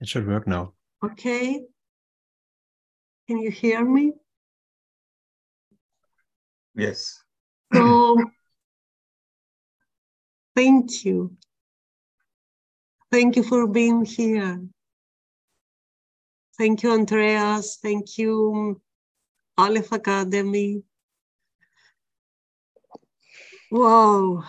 [0.00, 0.74] It should work now.
[1.04, 1.64] Okay.
[3.28, 4.12] Can you hear me?
[6.74, 7.22] Yes.
[7.74, 8.22] So,
[10.54, 11.36] thank you.
[13.10, 14.60] Thank you for being here.
[16.58, 17.78] Thank you, Andreas.
[17.82, 18.80] Thank you,
[19.58, 20.82] Aleph Academy.
[23.70, 24.44] Wow.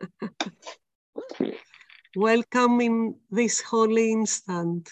[2.16, 4.90] Welcome in this holy instant.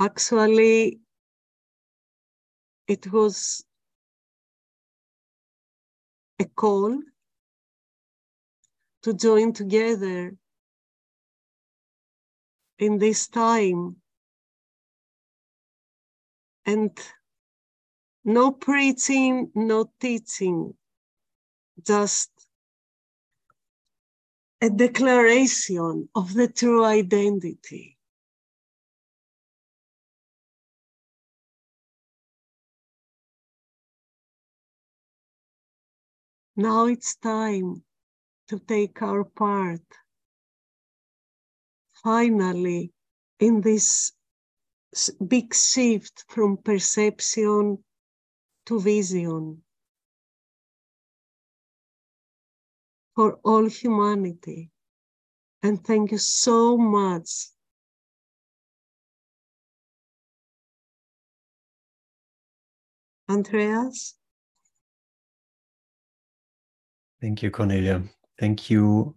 [0.00, 1.00] Actually,
[2.88, 3.64] it was
[6.38, 6.98] a call
[9.02, 10.34] to join together
[12.78, 13.96] in this time
[16.66, 16.98] and
[18.24, 20.74] no preaching, no teaching,
[21.84, 22.30] just
[24.60, 27.96] a declaration of the true identity.
[36.56, 37.82] Now it's time
[38.48, 39.80] to take our part
[42.04, 42.92] finally
[43.38, 44.12] in this
[45.26, 47.82] big shift from perception
[48.66, 49.62] to vision
[53.14, 54.70] for all humanity.
[55.62, 57.48] And thank you so much.
[63.28, 64.16] Andreas?
[67.20, 68.02] Thank you, Cornelia.
[68.38, 69.16] Thank you,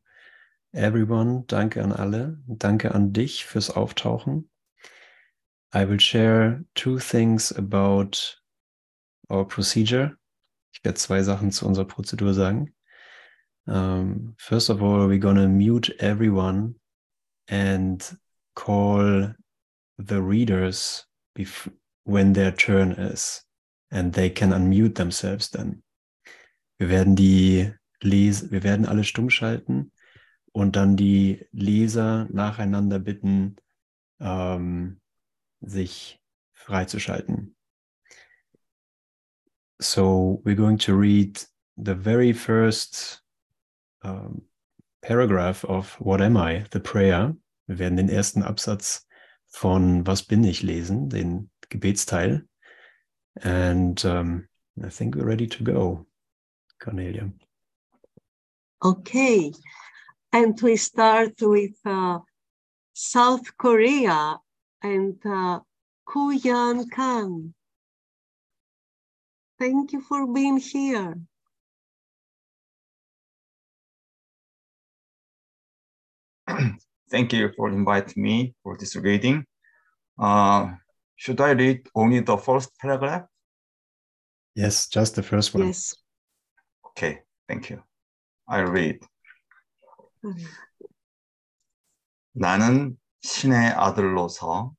[0.74, 1.46] everyone.
[1.48, 2.38] Danke an alle.
[2.48, 4.50] Danke an dich fürs Auftauchen.
[5.74, 8.38] I will share two things about
[9.30, 10.18] our procedure.
[10.74, 12.76] Ich werde zwei Sachen zu unserer Prozedur sagen.
[13.68, 16.76] Um, first of all, we're going to mute everyone
[17.48, 18.04] and
[18.56, 19.34] call
[19.98, 21.06] the readers
[22.04, 23.42] when their turn is.
[23.92, 25.84] And they can unmute themselves then.
[26.80, 27.72] Wir werden die
[28.02, 29.92] Les wir werden alle stumm schalten
[30.52, 33.56] und dann die Leser nacheinander bitten,
[34.20, 35.00] ähm,
[35.62, 36.20] sich
[36.54, 37.56] freizuschalten.
[39.80, 41.46] So we're going to read
[41.78, 43.23] the very first
[44.04, 44.44] um,
[45.02, 47.36] paragraph of What Am I, the prayer.
[47.68, 49.06] Wir werden den ersten Absatz
[49.48, 52.48] von Was bin ich lesen, den Gebetsteil.
[53.42, 54.48] And um,
[54.84, 56.06] I think we're ready to go,
[56.80, 57.32] Kornilia.
[58.84, 59.54] Okay,
[60.32, 62.20] and we start with uh,
[62.94, 64.38] South Korea
[64.82, 65.62] and uh,
[66.08, 67.54] Kuyan Kang.
[69.58, 71.16] Thank you for being here.
[77.12, 79.46] Thank you for inviting me for this reading.
[80.18, 80.74] Uh,
[81.16, 83.24] should I read only the first paragraph?
[84.56, 85.68] Yes, just the first one.
[85.68, 85.96] Yes.
[86.88, 87.82] Okay, thank you.
[88.48, 89.00] I read.
[92.34, 94.74] 나는 신의 아들로서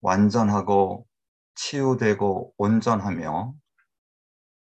[0.00, 1.06] 완전하고
[1.54, 3.54] 치유되고 온전하며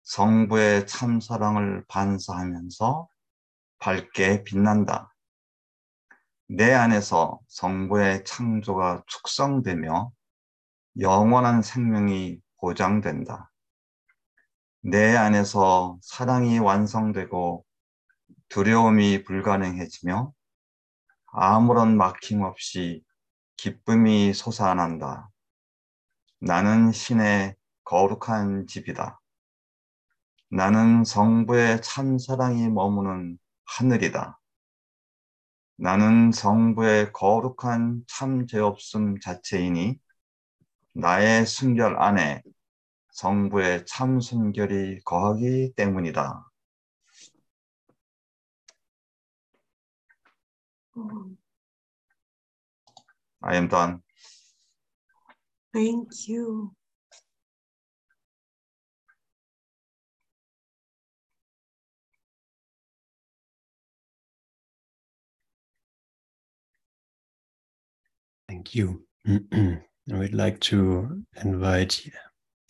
[0.03, 3.09] 성부의 참 사랑을 반사하면서
[3.79, 5.13] 밝게 빛난다.
[6.49, 10.13] 내 안에서 성부의 창조가 축성되며
[11.01, 13.51] 영원한 생명이 보장된다.
[14.81, 17.65] 내 안에서 사랑이 완성되고
[18.49, 20.33] 두려움이 불가능해지며
[21.33, 23.03] 아무런 막힘 없이
[23.57, 25.29] 기쁨이 솟아난다.
[26.39, 29.21] 나는 신의 거룩한 집이다.
[30.49, 34.39] 나는 성부의 참 사랑이 머무는 하늘이다.
[35.77, 39.99] 나는 성부의 거룩한 참 죄 없음 자체이니
[40.95, 42.43] 나의 순결 안에
[43.13, 46.51] 성부의 참 순결이 거하기 때문이다.
[53.43, 54.03] I am done.
[55.73, 56.73] Thank you.
[68.49, 69.03] Thank you.
[70.07, 72.09] We'd like to invite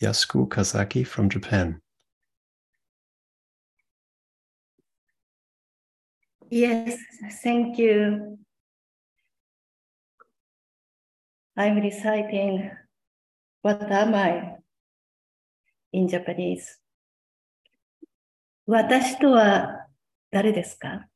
[0.01, 1.79] Yasuko Kazaki from Japan.
[6.49, 6.97] Yes,
[7.43, 8.39] thank you.
[11.57, 12.71] I'm reciting
[13.67, 14.59] What am I
[15.91, 16.79] in Japanese?
[18.65, 19.87] 私とは
[20.31, 21.07] 誰ですか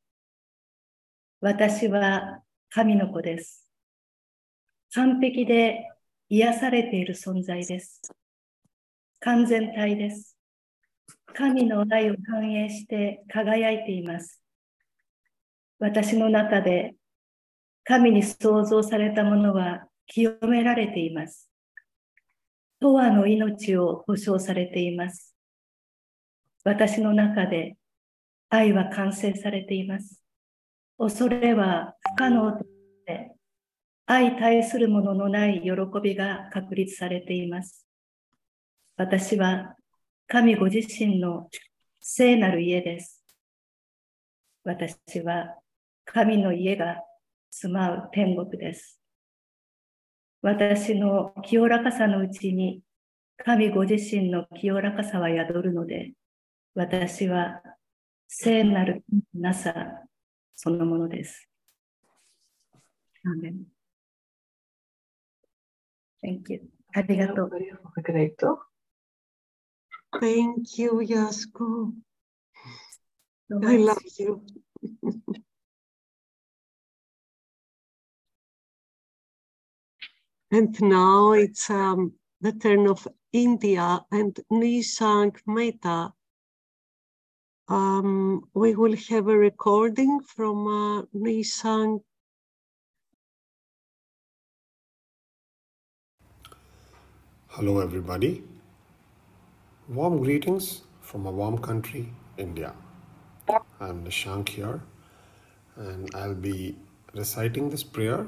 [1.39, 3.60] 私は神の子です。
[4.93, 5.87] 完璧で
[6.27, 8.01] 癒されている存在です。
[9.21, 10.37] 完全体です。
[11.33, 14.41] 神の愛を反映して輝いています。
[15.79, 16.95] 私の中で
[17.85, 21.49] 神に創造されたものは清められています。
[22.81, 25.35] 永遠の命を保証されています。
[26.65, 27.77] 私の中で
[28.49, 30.21] 愛は完成されています。
[30.97, 32.65] 恐れは不可能とし
[33.05, 33.35] て、
[34.11, 35.71] 愛対するもののない喜
[36.03, 37.87] びが確立されています。
[38.97, 39.77] 私は
[40.27, 41.47] 神ご自身の
[42.01, 43.23] 聖なる家です。
[44.65, 45.55] 私は
[46.03, 46.97] 神の家が
[47.51, 48.99] 住まう天国です。
[50.41, 52.81] 私の清らかさのうちに
[53.37, 56.11] 神ご自身の清らかさは宿るので、
[56.75, 57.61] 私は
[58.27, 59.73] 聖なるなさ
[60.57, 61.49] そのものです。
[63.23, 63.29] ア
[66.21, 66.69] Thank you.
[66.95, 68.57] Arigato.
[70.19, 71.93] Thank you, Yasko.
[73.49, 74.45] So I love you.
[80.51, 86.13] and now it's um, the turn of India and Nisang Mehta.
[87.67, 92.01] Um, we will have a recording from uh, Nisang
[97.53, 98.43] Hello, everybody.
[99.89, 102.73] Warm greetings from a warm country, India.
[103.77, 104.79] I'm Nishank here,
[105.75, 106.77] and I'll be
[107.13, 108.25] reciting this prayer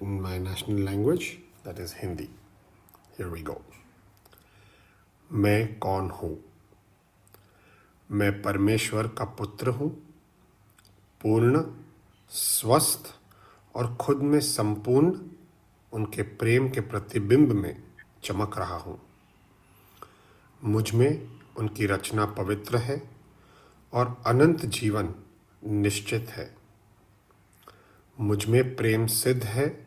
[0.00, 2.30] in my national language, that is Hindi.
[3.18, 3.60] Here we go.
[5.32, 6.36] मैं कौन हूँ
[8.10, 9.90] मैं परमेश्वर का पुत्र हूँ
[11.22, 11.64] पूर्ण
[12.28, 13.14] स्वस्थ
[13.74, 15.18] और खुद में संपूर्ण
[15.92, 17.85] उनके प्रेम के प्रतिबिंब में
[18.22, 19.02] चमक रहा हूँ।
[20.64, 23.10] मुझमें उनकी रचना पवित्र है
[23.92, 25.14] और अनंत जीवन
[25.64, 26.56] निश्चित है।
[28.20, 29.86] मुझमें प्रेम सिद्ध है,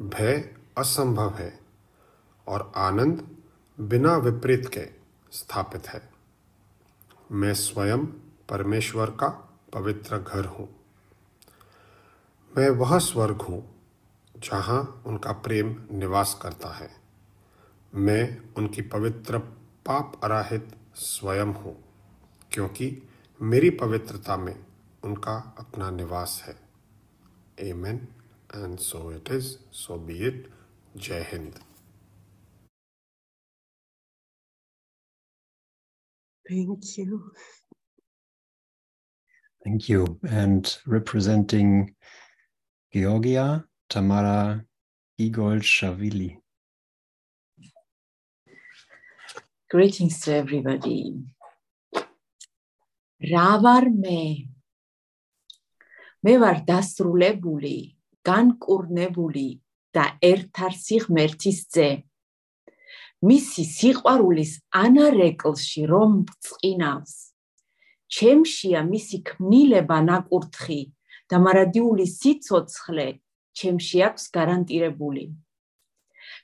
[0.00, 1.60] भय असंभव है
[2.46, 3.36] और आनंद
[3.80, 4.88] बिना विपरीत के
[5.32, 6.10] स्थापित है।
[7.32, 8.06] मैं स्वयं
[8.48, 10.68] परमेश्वर का पवित्र घर हूँ।
[12.58, 13.76] मैं वह स्वर्ग हूँ
[14.36, 17.05] जहाँ उनका प्रेम निवास करता है।
[17.96, 18.22] मैं
[18.58, 19.38] उनकी पवित्र
[19.86, 21.74] पाप अराहित स्वयं हूँ
[22.52, 22.90] क्योंकि
[23.40, 24.54] मेरी पवित्रता में
[25.04, 26.56] उनका अपना निवास है
[27.60, 27.96] a man
[28.56, 30.50] and so it is so be it
[30.96, 31.60] Jai Hind
[36.46, 37.32] Thank you.
[39.64, 40.18] Thank you.
[40.28, 41.94] And representing
[42.94, 44.64] Georgia, Tamara
[45.18, 46.38] Igol Shavili.
[49.68, 51.26] Greetings to everybody.
[53.18, 54.46] რა ვარ მე?
[56.22, 59.48] მე ვარ დასრულებული, განკურნებული
[59.90, 61.88] და ერთარსი ღმერთის ძე.
[63.26, 66.14] მისი სიყვარულის ანარეკლში რომ
[66.46, 67.14] წინავს.
[68.06, 70.80] ჩემშია მისი ქმნილება ნაკურთხი
[71.26, 73.08] და მარადიული სიцоცხლე
[73.50, 75.26] ჩემში აქვს გარანტირებული.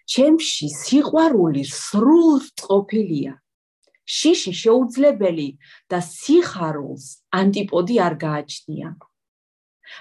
[0.07, 3.39] ჩემში სიყვარული სრულ წყופილია.
[4.03, 5.49] შიში შეუძლებელი
[5.91, 8.89] და სიხარულს ანტიპოდი არ გააჩნია.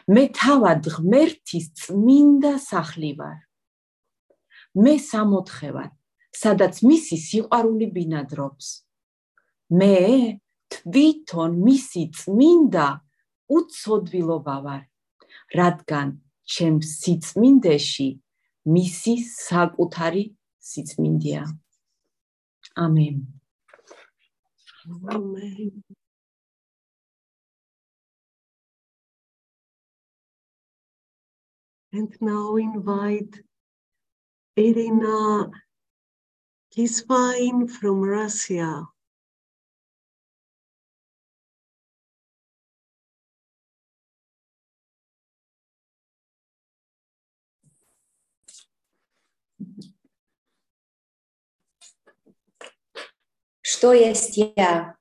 [0.07, 3.39] მე თავად ღმერთის წმინდა სახლი ვარ.
[4.83, 5.91] მე სამოთხე ვარ,
[6.31, 8.67] სადაც მისი სიყვარული ბინადრობს.
[9.79, 9.95] მე
[10.71, 12.87] თვითონ მისი წმინდა
[13.51, 14.83] უცოდვილობა ვარ,
[15.59, 16.07] რადგან
[16.47, 18.09] ჩემს სიწმინდეში
[18.65, 20.23] მისი საკუთარი
[20.61, 21.43] სიწმინდეა.
[22.85, 23.15] ამენ.
[25.09, 25.83] Amen.
[31.93, 33.43] And now invite
[34.57, 35.51] Irina
[36.71, 38.90] Kisvain from Russia.
[53.81, 54.95] Что есть я?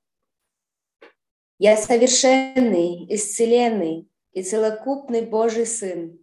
[1.59, 6.19] Я совершенный, исцеленный и целокупный Божий Сын,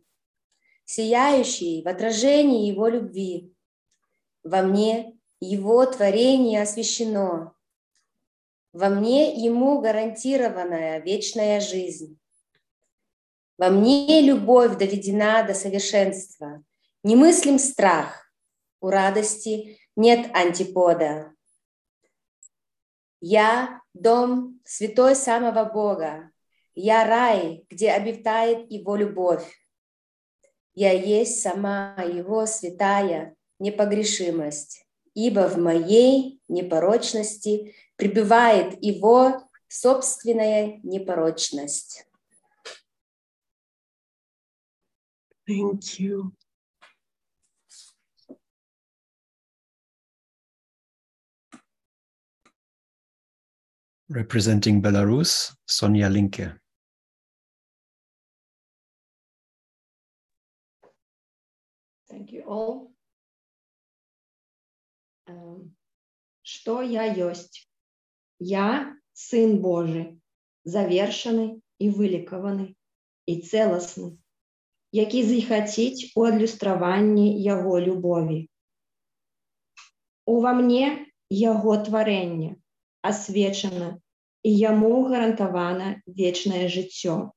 [0.84, 3.54] сияющий в отражении Его любви.
[4.42, 7.54] Во мне Его творение освящено.
[8.72, 12.18] Во мне ему гарантированная вечная жизнь.
[13.56, 16.64] Во мне любовь доведена до совершенства.
[17.04, 18.28] Не мыслим страх.
[18.80, 21.37] У радости нет антипода.
[23.20, 26.30] Я– дом святой самого Бога.
[26.74, 29.44] Я рай, где обитает Его любовь.
[30.74, 42.06] Я есть сама Его святая непогрешимость, ибо в моей непорочности пребывает Его собственная непорочность.
[45.48, 46.32] Thank you.
[54.10, 56.58] Representing Belarus, Sonja Linke.
[62.08, 62.94] Thank you all.
[65.26, 65.76] Эм,
[66.40, 67.68] Что я есть?
[68.38, 70.20] Я Сын Божий,
[70.64, 72.76] завершений і вилікований,
[73.26, 74.18] і целісний,
[74.92, 78.50] який захотіть у адлюструванні Його любові.
[80.24, 82.56] Ува мне Його творення
[83.08, 84.00] освячено,
[84.42, 87.30] і Йому гарантовано вечное життя.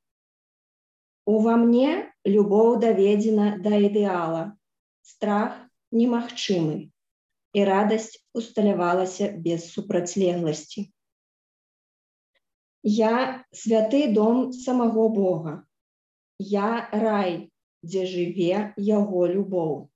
[1.25, 4.57] Ува мне любов доведена до ідэала,
[5.01, 5.53] страх
[5.91, 6.89] немагчымы,
[7.53, 10.89] і радасць усталявалася без супрацьлегласці.
[12.83, 15.63] Я святы дом самого Бога.
[16.39, 17.51] Я рай,
[17.85, 19.91] дзе жыве Яго любоў.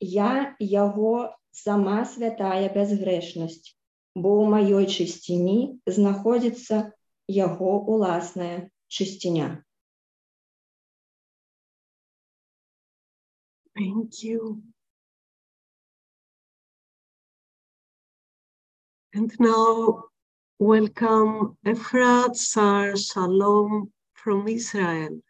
[0.00, 3.75] Я Яго сама святая бязгрэшнасць,
[4.15, 5.59] бо ў маёй чысціні
[5.97, 6.91] знаходзіцца
[7.31, 9.63] Яго уласная чысціня.
[13.75, 14.61] Thank you.
[19.13, 20.03] And now,
[20.59, 25.21] welcome Efrat Sar Shalom from Israel.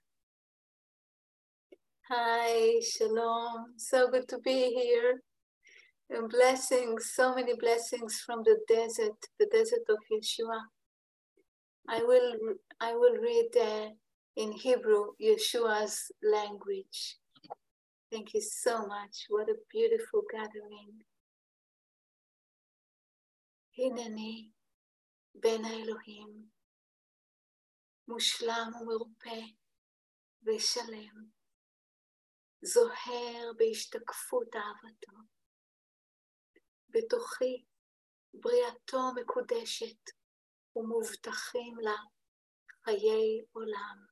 [2.10, 3.74] Hi, shalom.
[3.78, 5.22] So good to be here.
[6.10, 10.60] And blessings, so many blessings from the desert, the desert of Yeshua.
[11.88, 12.34] I will,
[12.82, 13.90] I will read uh,
[14.36, 17.18] in Hebrew Yeshua's language.
[18.12, 19.26] Thank you so much.
[19.30, 21.04] What a beautiful gathering.
[23.78, 24.52] הנני
[25.36, 26.50] בין האלוהים,
[28.08, 29.42] מושלם ומרפא
[30.44, 31.26] ושלם,
[32.62, 35.35] זוהר בהשתקפות אהבתו.
[36.97, 37.65] בתוכי
[38.35, 40.11] בריאתו מקודשת
[40.77, 41.97] ומובטחים לה
[42.85, 44.07] חיי עולם.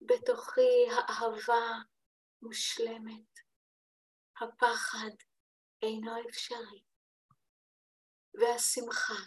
[0.00, 1.66] בתוכי האהבה
[2.42, 3.38] מושלמת,
[4.40, 5.16] הפחד
[5.82, 6.82] אינו אפשרי,
[8.34, 9.22] והשמחה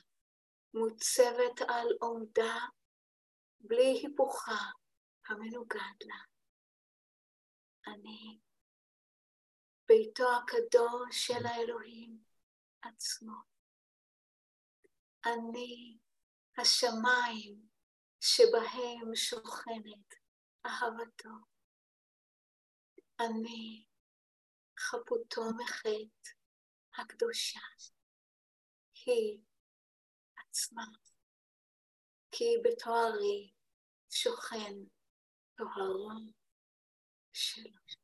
[0.74, 2.56] מוצבת על עומדה
[3.60, 4.72] בלי היפוכה
[5.28, 6.20] המנוגד לה.
[7.88, 8.40] אני
[9.90, 12.24] ביתו הקדוש של האלוהים
[12.82, 13.34] עצמו.
[15.26, 15.98] אני
[16.58, 17.68] השמיים
[18.22, 20.16] שבהם שוכנת
[20.66, 21.30] אהבתו.
[23.20, 23.86] אני
[24.80, 26.30] חפותו מחטא
[26.98, 27.60] הקדושה.
[29.06, 29.40] היא
[30.38, 30.86] עצמה.
[32.32, 33.54] כי בתוארי
[34.10, 34.74] שוכן
[35.56, 36.10] טוהרו
[37.34, 37.99] שלו.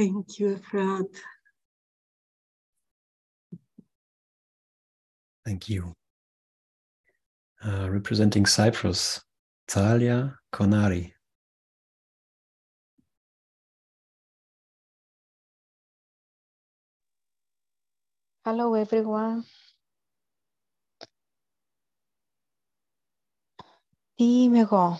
[0.00, 1.08] Thank you, Efrat.
[5.44, 5.94] Thank you.
[7.64, 9.22] Uh, representing Cyprus,
[9.66, 11.12] Talia Konari.
[18.44, 19.44] Hello, everyone.
[24.14, 24.98] Τι είμαι εγώ.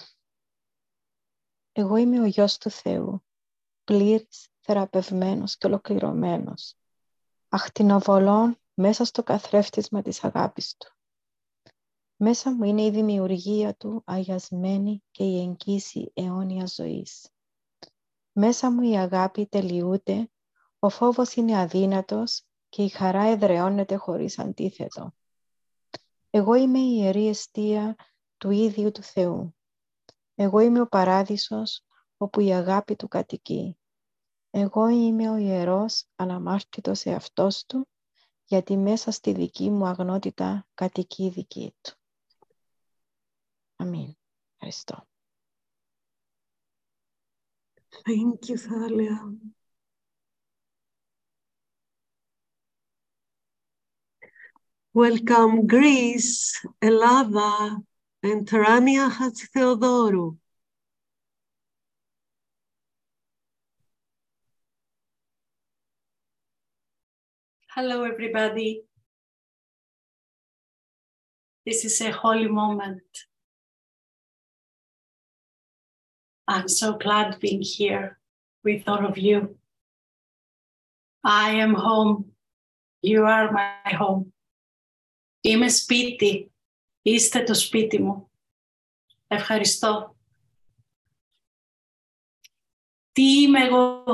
[1.72, 3.24] Εγώ είμαι ο γιος του Θεού,
[3.84, 6.75] πλήρης, θεραπευμένος και ολοκληρωμένος,
[7.49, 10.95] αχτινοβολών μέσα στο καθρέφτισμα της αγάπης του.
[12.15, 17.29] Μέσα μου είναι η δημιουργία του αγιασμένη και η εγγύηση αιώνια ζωής.
[18.31, 20.31] Μέσα μου η αγάπη τελειούται,
[20.79, 25.13] ο φόβος είναι αδύνατος και η χαρά εδραιώνεται χωρίς αντίθετο.
[26.29, 27.95] Εγώ είμαι η ιερή αιστεία
[28.37, 29.55] του ίδιου του Θεού.
[30.35, 31.85] Εγώ είμαι ο παράδεισος
[32.17, 33.77] όπου η αγάπη του κατοικεί.
[34.53, 37.87] Εγώ είμαι ο ιερός αναμάρτητος εαυτός του,
[38.45, 41.95] γιατί μέσα στη δική μου αγνότητα κατοικεί δική του.
[43.75, 44.15] Αμήν.
[44.53, 45.05] Ευχαριστώ.
[48.05, 49.15] Thank you, Thalia.
[54.93, 57.83] Welcome Greece, Ελλάδα,
[58.21, 59.09] and Terania
[67.74, 68.82] Hello, everybody.
[71.66, 73.26] This is a holy moment.
[76.48, 78.18] I'm so glad being here
[78.64, 79.58] with all of you.
[81.24, 82.32] I am home.
[83.02, 84.32] You are my home.
[85.40, 86.52] Είμαι σπίτι.
[87.02, 88.30] Είστε το σπίτι μου.
[89.26, 90.16] Ευχαριστώ.
[93.12, 94.04] Τι είμαι εγώ.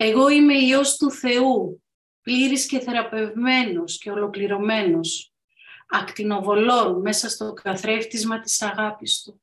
[0.00, 1.82] Εγώ είμαι Υιός του Θεού,
[2.20, 5.32] πλήρης και θεραπευμένος και ολοκληρωμένος,
[5.88, 9.42] ακτινοβολών μέσα στο καθρέφτισμα της αγάπης Του.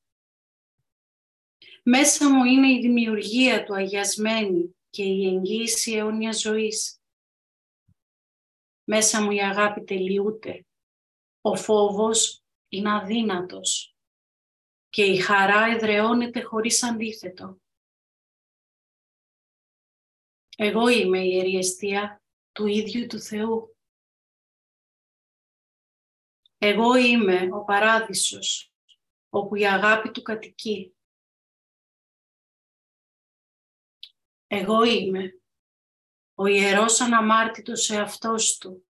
[1.83, 6.99] Μέσα μου είναι η δημιουργία του αγιασμένη και η εγγύηση αιώνια ζωής.
[8.83, 10.65] Μέσα μου η αγάπη τελειούται.
[11.41, 13.95] Ο φόβος είναι αδύνατος
[14.89, 17.59] και η χαρά εδραιώνεται χωρίς αντίθετο.
[20.55, 21.59] Εγώ είμαι η Ιερή
[22.51, 23.77] του ίδιου του Θεού.
[26.57, 28.73] Εγώ είμαι ο παράδεισος,
[29.29, 30.95] όπου η αγάπη του κατοικεί.
[34.47, 35.39] Εγώ είμαι
[36.33, 38.87] ο ιερός αναμάρτητος εαυτός του,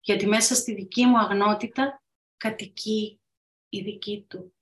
[0.00, 2.02] γιατί μέσα στη δική μου αγνότητα
[2.36, 3.20] κατοικεί
[3.68, 4.56] η δική του.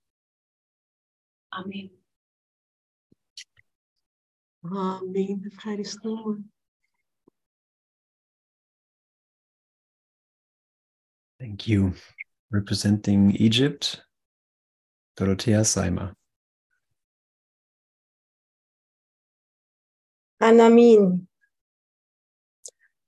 [1.47, 2.00] Αμήν.
[4.60, 5.44] Αμήν.
[5.44, 6.44] Ευχαριστούμε.
[11.38, 11.92] Thank you.
[12.50, 13.84] Representing Egypt,
[15.16, 16.14] Dorothea Seimer.
[20.40, 21.26] Anamin.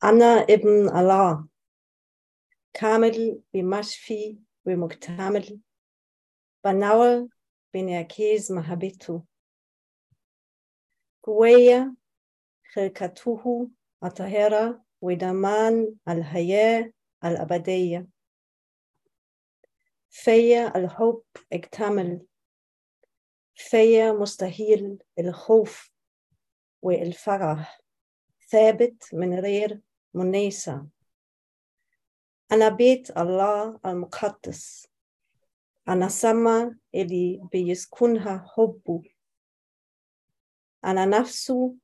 [0.02, 1.44] Anna ibn Allah.
[2.74, 5.60] Kamil bimashfi bimuktamil.
[6.64, 7.28] Banawal
[7.72, 9.26] bin Yakiz Mahabitu.
[11.23, 11.95] قوية
[12.73, 13.69] خلقته
[14.03, 16.91] الطاهرة ودمان الحياة
[17.25, 18.07] الأبدية
[20.09, 22.25] فيا الحب اكتمل
[23.55, 25.91] فيا مستحيل الخوف
[26.81, 27.81] والفرح
[28.49, 29.81] ثابت من غير
[30.13, 30.87] منيسة
[32.51, 34.87] أنا بيت الله المقدس
[35.87, 39.01] أنا سما اللي بيسكنها حبه
[40.85, 41.75] أنا نفسه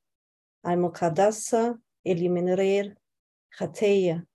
[0.67, 2.95] المقدسة اللي من غير
[3.53, 4.27] خطية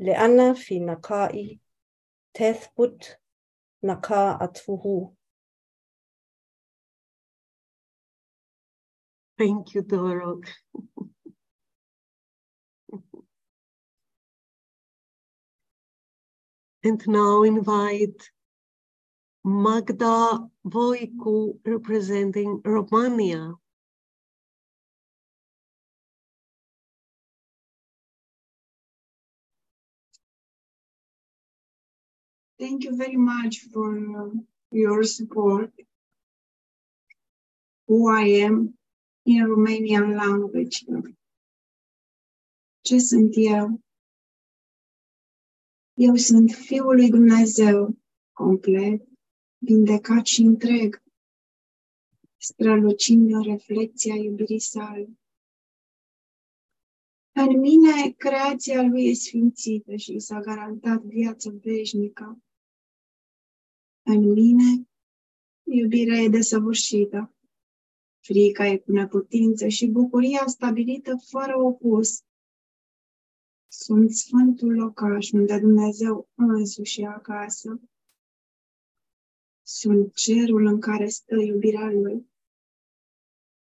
[0.00, 1.60] لأن في نقائي
[2.34, 3.20] تثبت
[3.84, 5.12] نقاءته
[9.38, 10.40] Thank you, Doro.
[16.84, 18.30] and now invite
[19.44, 23.54] Magda Voicu representing Romania.
[32.58, 34.30] Thank you very much for uh,
[34.70, 35.72] your support.
[37.88, 38.74] Who I am
[39.26, 40.84] in Romanian language.
[42.84, 43.80] Ce sunt eu?
[45.94, 47.98] Eu sunt Fiul lui Dumnezeu,
[48.32, 49.11] complet,
[49.64, 51.02] vindecat și întreg,
[52.36, 55.08] strălucind în reflecția iubirii sale.
[57.32, 62.42] În mine, creația lui e sfințită și s-a garantat viața veșnică.
[64.02, 64.88] În mine,
[65.62, 67.34] iubirea e desăvârșită,
[68.20, 72.22] frica e cu neputință și bucuria stabilită fără opus.
[73.68, 77.80] Sunt sfântul locaș unde Dumnezeu însuși e acasă.
[79.74, 82.30] Sunt cerul în care stă iubirea Lui.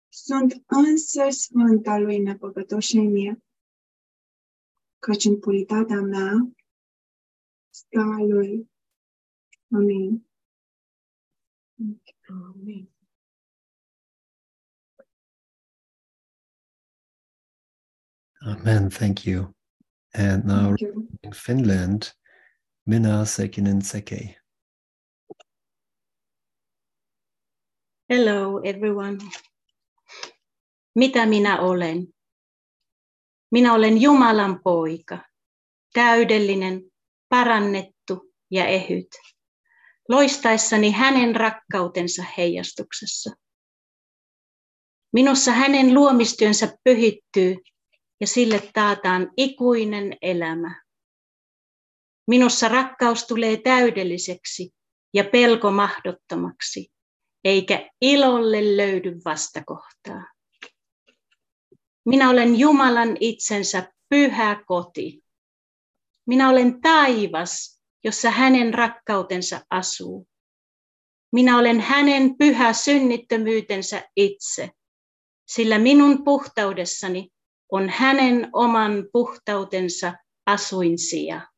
[0.09, 3.45] Sunt însă Sfânta Lui nepăcătoșenie,
[4.99, 6.53] căci în puritatea mea
[7.71, 8.71] stă a Lui.
[9.75, 10.27] Amin.
[12.29, 12.91] Amen.
[18.41, 18.89] Amen.
[18.89, 19.55] Thank you.
[20.13, 21.09] And now Thank you.
[21.21, 22.19] in Finland,
[22.83, 24.42] Minna Sekinen Seke.
[28.13, 29.19] Hello everyone.
[30.95, 32.07] Mitä minä olen?
[33.53, 35.19] Minä olen Jumalan poika,
[35.93, 36.83] täydellinen,
[37.29, 39.07] parannettu ja ehyt,
[40.09, 43.31] loistaessani hänen rakkautensa heijastuksessa.
[45.13, 47.57] Minussa hänen luomistyönsä pyhittyy
[48.21, 50.83] ja sille taataan ikuinen elämä.
[52.27, 54.71] Minussa rakkaus tulee täydelliseksi
[55.15, 56.93] ja pelko mahdottomaksi,
[57.45, 60.33] eikä ilolle löydy vastakohtaa.
[62.05, 65.23] Minä olen Jumalan itsensä pyhä koti.
[66.27, 70.29] Minä olen taivas, jossa hänen rakkautensa asuu.
[71.33, 74.71] Minä olen hänen pyhä synnittömyytensä itse,
[75.47, 77.29] sillä minun puhtaudessani
[77.73, 80.15] on hänen oman puhtautensa
[80.47, 81.49] asuinsija.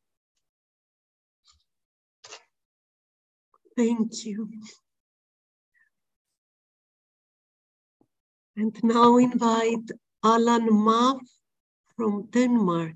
[3.75, 4.47] Thank you.
[8.57, 9.91] And now invite
[10.23, 11.19] Alan Maff
[11.97, 12.95] from Denmark.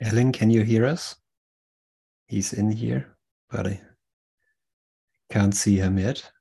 [0.00, 1.14] Ellen, can you hear us?
[2.26, 3.16] He's in here,
[3.48, 3.80] but I
[5.30, 6.33] can't see him yet.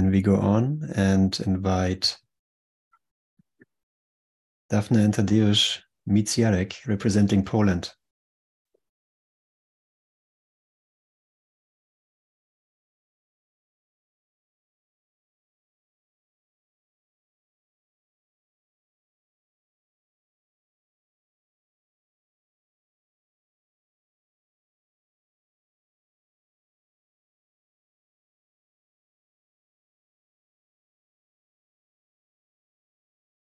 [0.00, 2.16] Then we go on and invite
[4.70, 7.92] Daphne and Tadeusz Micjarek representing Poland.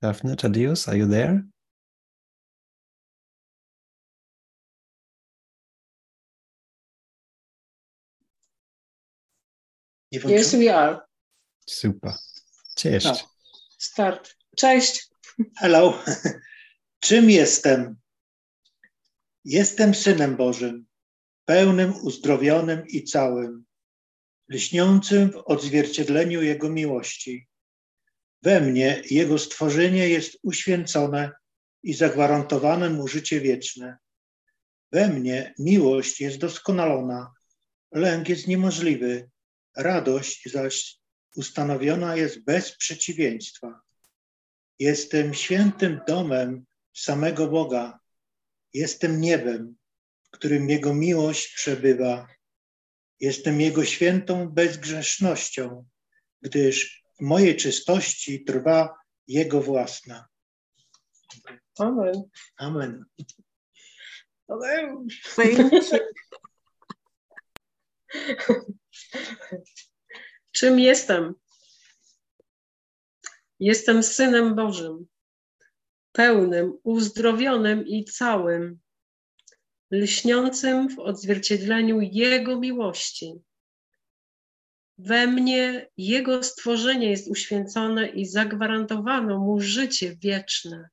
[0.02, 1.44] Daphne, Tadeusz, are you there?
[10.12, 11.02] Yes, we are.
[11.68, 12.14] Super.
[12.76, 13.06] Cześć.
[13.06, 13.16] No.
[13.78, 14.36] Start.
[14.58, 15.10] Cześć.
[15.58, 16.04] Hello.
[17.00, 17.96] Czym jestem?
[19.46, 20.86] Jestem Synem Bożym,
[21.46, 23.66] pełnym, uzdrowionym i całym,
[24.50, 27.48] lśniącym w odzwierciedleniu Jego miłości.
[28.42, 31.32] We mnie Jego stworzenie jest uświęcone
[31.84, 33.98] i zagwarantowane Mu życie wieczne.
[34.92, 37.34] We mnie miłość jest doskonalona,
[37.92, 39.30] lęk jest niemożliwy,
[39.78, 41.00] radość zaś
[41.36, 43.82] ustanowiona jest bez przeciwieństwa.
[44.80, 48.00] Jestem świętym domem samego Boga.
[48.74, 49.76] Jestem niebem,
[50.28, 52.28] w którym Jego miłość przebywa.
[53.20, 55.86] Jestem Jego świętą bezgrzesznością,
[56.42, 58.96] gdyż mojej czystości trwa
[59.28, 60.28] Jego własna.
[61.80, 62.24] Amen.
[62.58, 63.06] Amen.
[64.48, 65.08] Amen.
[70.52, 71.34] Czym jestem?
[73.60, 75.08] Jestem Synem Bożym,
[76.12, 78.80] pełnym, uzdrowionym i całym,
[79.92, 83.34] lśniącym w odzwierciedleniu Jego miłości.
[85.02, 90.90] We mnie Jego stworzenie jest uświęcone i zagwarantowano Mu życie wieczne.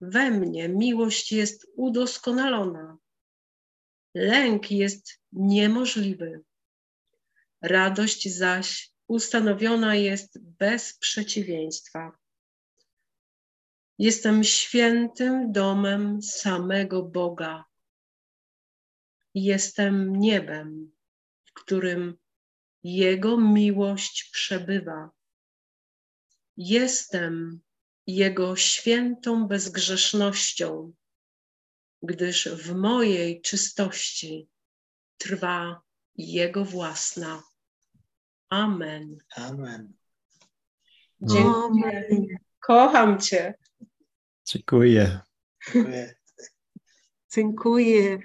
[0.00, 2.98] We mnie miłość jest udoskonalona.
[4.14, 6.40] Lęk jest niemożliwy.
[7.62, 12.18] Radość zaś ustanowiona jest bez przeciwieństwa.
[13.98, 17.64] Jestem świętym domem samego Boga.
[19.34, 20.92] Jestem niebem,
[21.44, 22.18] w którym
[22.86, 25.10] Jego miłość przebywa.
[26.56, 27.60] Jestem
[28.06, 30.92] Jego świętą bezgrzesznością,
[32.02, 34.48] gdyż w mojej czystości
[35.18, 35.82] trwa
[36.16, 37.42] Jego własna.
[38.48, 39.18] Amen.
[39.36, 39.92] Amen.
[41.20, 42.26] Dziękuję.
[42.60, 43.54] Kocham Cię.
[44.44, 45.20] Dziękuję.
[45.72, 46.14] Dziękuję.
[47.34, 48.18] Dziękuję.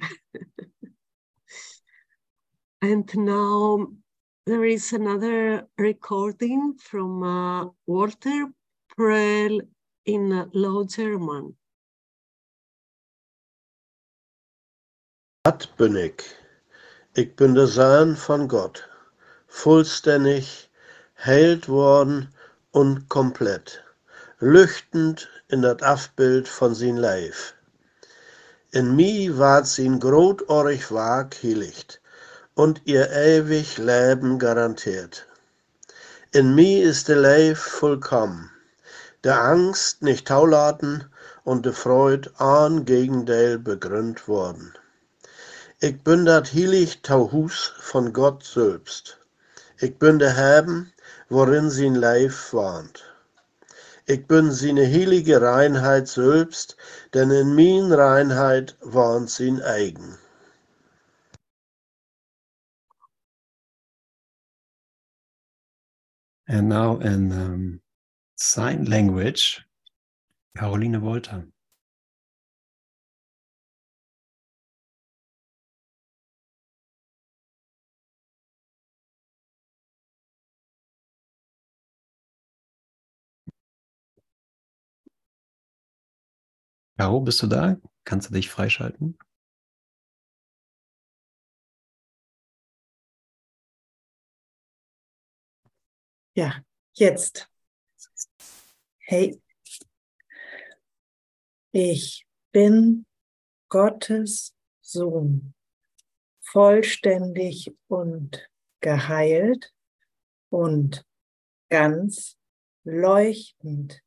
[2.81, 4.00] And now
[4.51, 8.51] there is another recording from uh, Walter
[8.89, 9.61] Prell
[10.05, 11.55] in uh, Low German.
[15.41, 16.35] Dat bin ik.
[17.13, 18.83] Ik bin de Zoon van God,
[19.47, 20.67] vollständig,
[21.13, 22.33] heilt worden
[22.71, 23.83] und komplett,
[24.39, 27.55] lüchtend in dat afbeeld van zijn lijf.
[28.69, 32.00] In mij ward zijn grootorig Werk heiligt
[32.61, 35.25] und ihr ewig Leben garantiert.
[36.31, 38.51] In mir ist der Leib vollkommen,
[39.23, 41.05] der Angst nicht taulaten
[41.43, 44.73] und der Freude an Gegenteil begründet worden.
[45.79, 49.17] Ich bin dat heilig Tauhus von Gott selbst,
[49.79, 50.93] Ik ben de hebben
[51.29, 53.03] waarin zijn lijf woont.
[54.05, 56.77] Ik ben zijn heilige Reinheit selbst,
[57.09, 60.19] denn in mijn Reinheit woont zijn eigen.
[66.51, 67.81] And now in um,
[68.35, 69.65] sign language,
[70.57, 71.47] Caroline Wolter.
[86.97, 87.77] Caro, bist du da?
[88.03, 89.17] Kannst du dich freischalten?
[96.33, 96.63] Ja,
[96.93, 97.51] jetzt.
[98.99, 99.41] Hey,
[101.73, 103.05] ich bin
[103.67, 105.53] Gottes Sohn,
[106.39, 109.73] vollständig und geheilt
[110.49, 111.05] und
[111.69, 112.37] ganz
[112.85, 114.01] leuchtend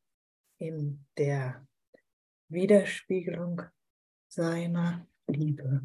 [0.56, 1.66] in der
[2.48, 3.62] Widerspiegelung
[4.28, 5.82] seiner Liebe.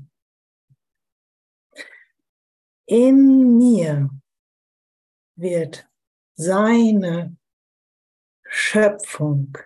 [2.86, 4.10] In mir
[5.36, 5.90] wird
[6.40, 7.36] seine
[8.48, 9.58] Schöpfung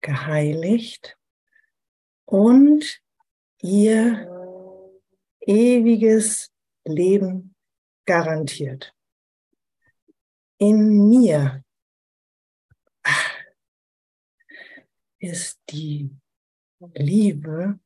[0.00, 1.14] geheiligt
[2.24, 3.02] und
[3.60, 4.80] ihr
[5.40, 6.50] ewiges
[6.86, 7.54] Leben
[8.06, 8.94] garantiert.
[10.56, 11.62] In mir
[15.18, 16.16] ist die
[16.94, 17.78] Liebe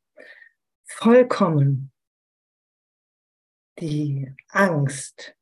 [0.84, 1.90] vollkommen,
[3.80, 5.34] die Angst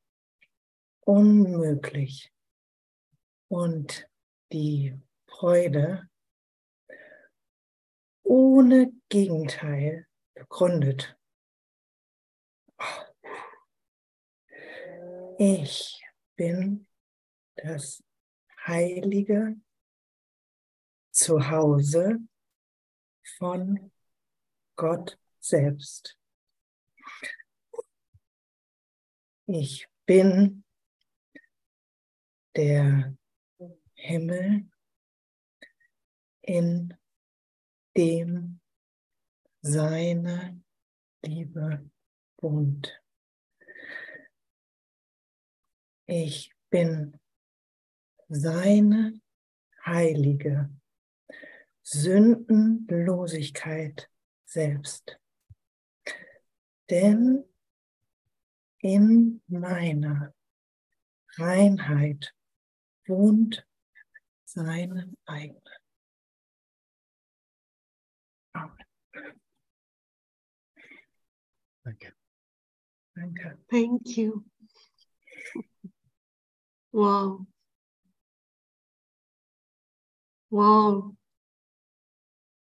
[1.00, 2.32] unmöglich
[3.48, 4.08] und
[4.52, 6.08] die Freude
[8.22, 11.16] ohne Gegenteil begründet.
[15.38, 16.02] Ich
[16.36, 16.86] bin
[17.56, 18.02] das
[18.66, 19.56] heilige
[21.12, 22.18] Zuhause
[23.38, 23.92] von
[24.76, 26.18] Gott selbst.
[29.46, 30.64] Ich bin
[32.56, 33.16] der
[34.06, 34.64] Himmel,
[36.42, 36.94] in
[37.96, 38.60] dem
[39.62, 40.62] seine
[41.22, 41.90] Liebe
[42.40, 43.02] wohnt.
[46.06, 47.18] Ich bin
[48.28, 49.20] seine
[49.84, 50.70] heilige
[51.82, 54.08] Sündenlosigkeit
[54.44, 55.18] selbst.
[56.90, 57.44] Denn
[58.78, 60.32] in meiner
[61.38, 62.32] Reinheit
[63.08, 63.66] wohnt
[64.46, 65.12] seine eigene.
[68.54, 68.76] Amen.
[71.84, 72.14] Danke.
[73.16, 73.58] Danke.
[73.70, 74.44] Thank you.
[76.92, 77.46] Wow.
[80.50, 81.14] Wow.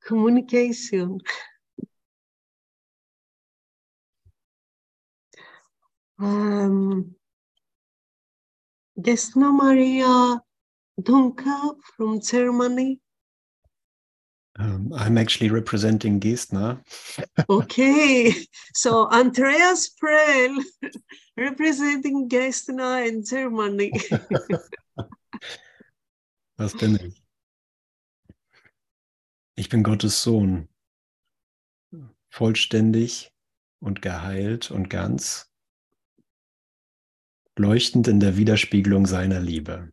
[0.00, 1.20] Communication.
[6.20, 7.14] Um,
[8.96, 10.40] Gesna Maria
[11.00, 13.00] Dunka from Germany.
[14.58, 16.80] Um, I'm actually representing Gestner.
[17.48, 18.34] Okay,
[18.74, 20.56] so Andreas Prell
[21.36, 23.92] representing Gestna in Germany.
[26.56, 27.22] Was bin ich?
[29.54, 30.68] Ich bin Gottes Sohn,
[32.30, 33.32] vollständig
[33.80, 35.52] und geheilt und ganz,
[37.56, 39.92] leuchtend in der Widerspiegelung seiner Liebe.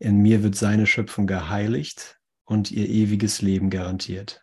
[0.00, 4.42] In mir wird seine Schöpfung geheiligt und ihr ewiges Leben garantiert.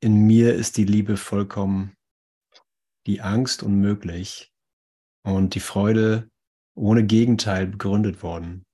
[0.00, 1.96] In mir ist die Liebe vollkommen,
[3.06, 4.52] die Angst unmöglich
[5.22, 6.28] und die Freude
[6.74, 8.66] ohne Gegenteil begründet worden.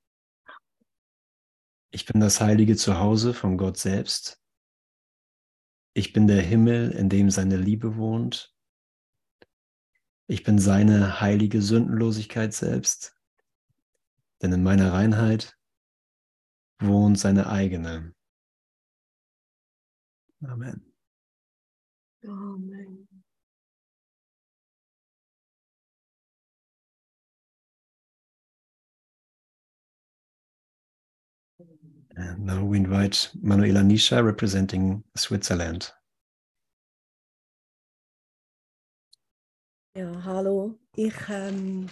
[1.90, 4.40] Ich bin das heilige Zuhause von Gott selbst.
[5.92, 8.54] Ich bin der Himmel, in dem seine Liebe wohnt.
[10.28, 13.15] Ich bin seine heilige Sündenlosigkeit selbst.
[14.42, 15.56] Denn in meiner Reinheit
[16.80, 18.14] wohnt seine eigene.
[20.44, 20.92] Amen.
[22.24, 23.08] Amen.
[32.16, 35.92] And now we invite Manuela Nisha representing Switzerland.
[39.94, 40.78] Ja, hallo.
[40.94, 41.88] Ich ähm,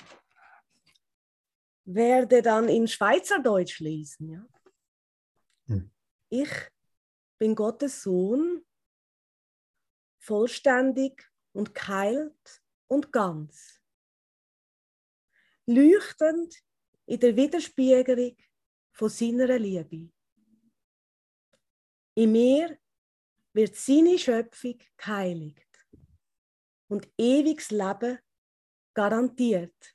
[1.84, 4.30] werde dann in Schweizerdeutsch lesen.
[4.30, 4.46] Ja?
[5.66, 5.90] Hm.
[6.30, 6.50] Ich
[7.38, 8.64] bin Gottes Sohn,
[10.18, 13.80] vollständig und geheilt und ganz,
[15.66, 16.54] leuchtend
[17.06, 18.36] in der Widerspiegelung
[18.92, 20.10] von seiner Liebe.
[22.14, 22.78] In mir
[23.52, 25.86] wird seine Schöpfung geheiligt
[26.88, 28.18] und ewiges Leben
[28.94, 29.93] garantiert.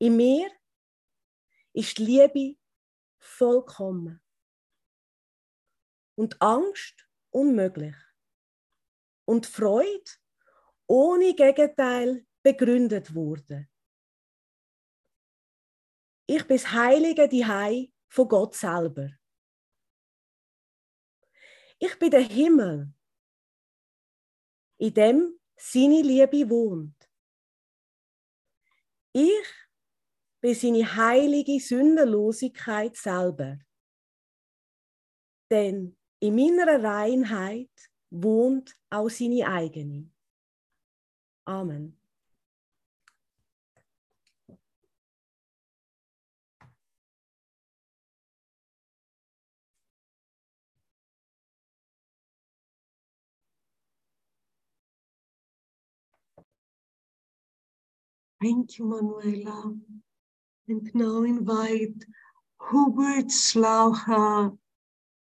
[0.00, 0.48] In mir
[1.72, 2.56] ist die Liebe
[3.18, 4.22] vollkommen
[6.14, 7.96] und Angst unmöglich
[9.24, 10.10] und Freude
[10.86, 13.68] ohne Gegenteil begründet wurde.
[16.26, 19.10] Ich bin das heilige Dihei von Gott selber.
[21.80, 22.92] Ich bin der Himmel,
[24.78, 27.10] in dem seine Liebe wohnt.
[29.12, 29.67] Ich
[30.40, 33.58] bin seine heilige Sündenlosigkeit selber.
[35.50, 37.70] Denn in meiner Reinheit
[38.10, 40.10] wohnt auch seine eigene.
[41.46, 41.98] Amen.
[58.40, 59.74] Thank you, Manuela.
[60.68, 62.04] And now invite
[62.60, 64.54] Hubert Slaucha,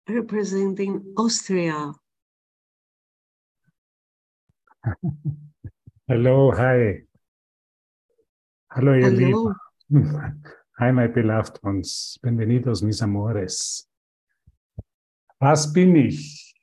[0.10, 1.94] representing Austria.
[6.08, 7.04] Hello, hi.
[8.72, 9.54] Hallo, ihr Hello.
[9.90, 10.44] Lieben.
[10.80, 12.18] Hi, my beloved ones.
[12.24, 13.88] Bienvenidos, mis amores.
[15.40, 16.56] Was bin ich?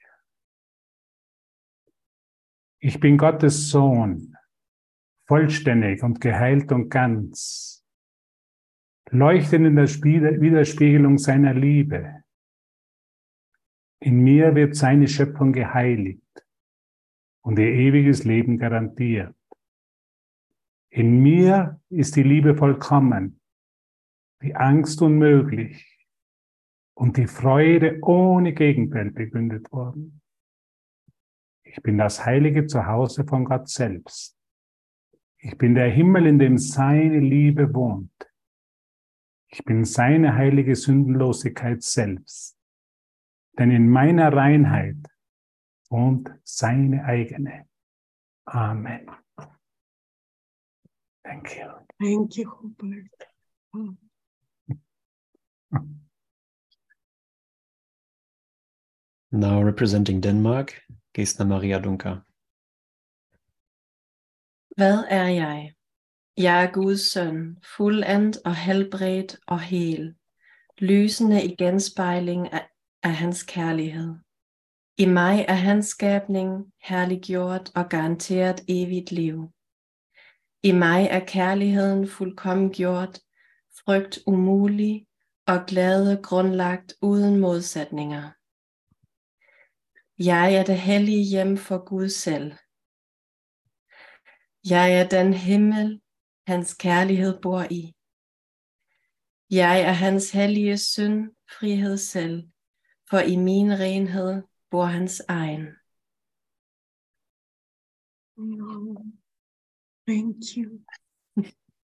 [2.80, 4.36] Ich bin Gottes Sohn,
[5.28, 7.81] vollständig und geheilt und ganz,
[9.12, 12.24] leuchtend in der Spiegel- Widerspiegelung seiner Liebe.
[14.00, 16.22] In mir wird seine Schöpfung geheiligt
[17.42, 19.36] und ihr ewiges Leben garantiert.
[20.88, 23.40] In mir ist die Liebe vollkommen,
[24.42, 26.06] die Angst unmöglich
[26.94, 30.20] und die Freude ohne Gegenteil begründet worden.
[31.64, 34.36] Ich bin das heilige Zuhause von Gott selbst.
[35.38, 38.31] Ich bin der Himmel, in dem seine Liebe wohnt.
[39.52, 42.56] Ich bin seine heilige Sündenlosigkeit selbst.
[43.58, 44.96] Denn in meiner Reinheit
[45.90, 47.68] wohnt seine eigene.
[48.46, 49.10] Amen.
[51.22, 51.68] Thank you.
[52.00, 53.28] Thank you, Hubert.
[53.74, 53.94] Oh.
[59.34, 60.82] Now representing Denmark,
[61.14, 62.26] Gesna Maria Dunker.
[64.76, 65.74] Hvad er jeg?
[66.36, 70.14] Jeg er Guds søn, fuldendt og helbredt og hel,
[70.78, 72.68] lysende i genspejling af,
[73.02, 74.14] af hans kærlighed.
[74.98, 79.52] I mig er hans skabning herliggjort og garanteret evigt liv.
[80.62, 83.20] I mig er kærligheden fuldkommen gjort,
[83.84, 85.06] frygt umulig
[85.46, 88.30] og glæde grundlagt uden modsætninger.
[90.18, 92.52] Jeg er det hellige hjem for Gud selv.
[94.70, 96.00] Jeg er den himmel,
[96.46, 97.94] hans kærlighed bor i.
[99.50, 102.48] Jeg er hans hellige synd, frihed selv,
[103.10, 105.66] for i min renhed bor hans egen.
[108.36, 108.96] No.
[110.06, 110.80] Thank you.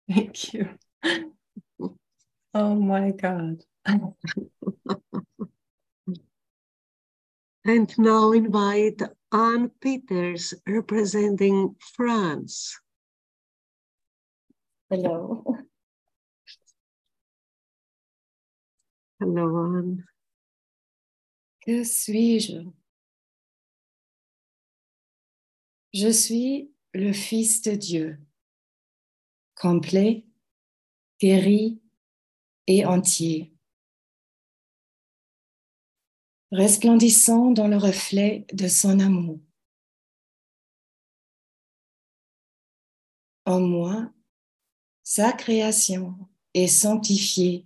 [0.10, 0.78] Thank you.
[2.54, 3.64] Oh my God.
[7.66, 12.80] And now invite Anne Peters, representing France.
[14.90, 15.44] Hello.
[19.20, 20.06] Hello, Anne.
[21.62, 22.72] Que suis-je?
[25.94, 28.20] Je suis le Fils de Dieu,
[29.56, 30.26] complet,
[31.20, 31.82] guéri
[32.68, 33.54] et entier,
[36.52, 39.40] resplendissant dans le reflet de son amour.
[43.46, 44.12] En moi,
[45.10, 46.18] sa création
[46.54, 47.66] est sanctifiée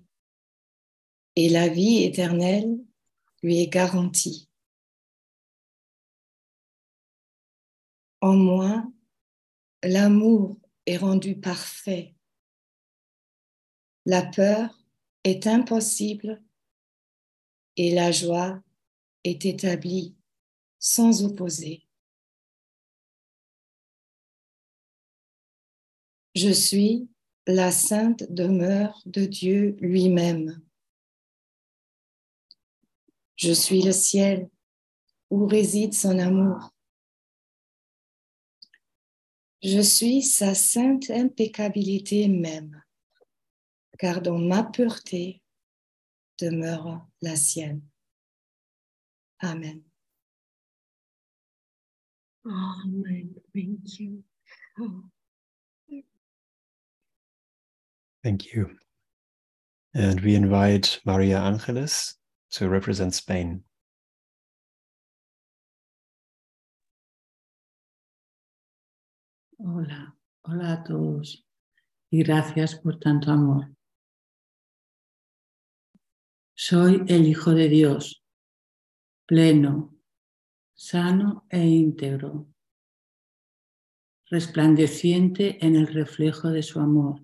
[1.35, 2.79] et la vie éternelle
[3.41, 4.47] lui est garantie.
[8.21, 8.85] En moi,
[9.81, 12.13] l'amour est rendu parfait.
[14.05, 14.79] La peur
[15.23, 16.43] est impossible
[17.75, 18.61] et la joie
[19.23, 20.15] est établie
[20.77, 21.87] sans opposer.
[26.35, 27.10] Je suis
[27.47, 30.61] la sainte demeure de Dieu lui-même.
[33.35, 34.49] Je suis le ciel
[35.29, 36.71] où réside son amour.
[39.63, 42.81] Je suis sa sainte impeccabilité même,
[43.97, 45.41] car dans ma pureté
[46.39, 47.81] demeure la sienne.
[49.39, 49.83] Amen.
[52.45, 53.33] Amen.
[53.53, 54.23] Thank you.
[54.79, 55.03] Oh.
[58.23, 58.69] Thank you.
[59.93, 62.15] And we invite Maria Angeles
[62.51, 63.63] to represent Spain.
[69.57, 71.45] Hola, hola a todos
[72.11, 73.71] y gracias por tanto amor.
[76.55, 78.23] Soy el Hijo de Dios,
[79.25, 79.95] pleno,
[80.75, 82.47] sano e íntegro,
[84.29, 87.21] resplandeciente en el reflejo de su amor.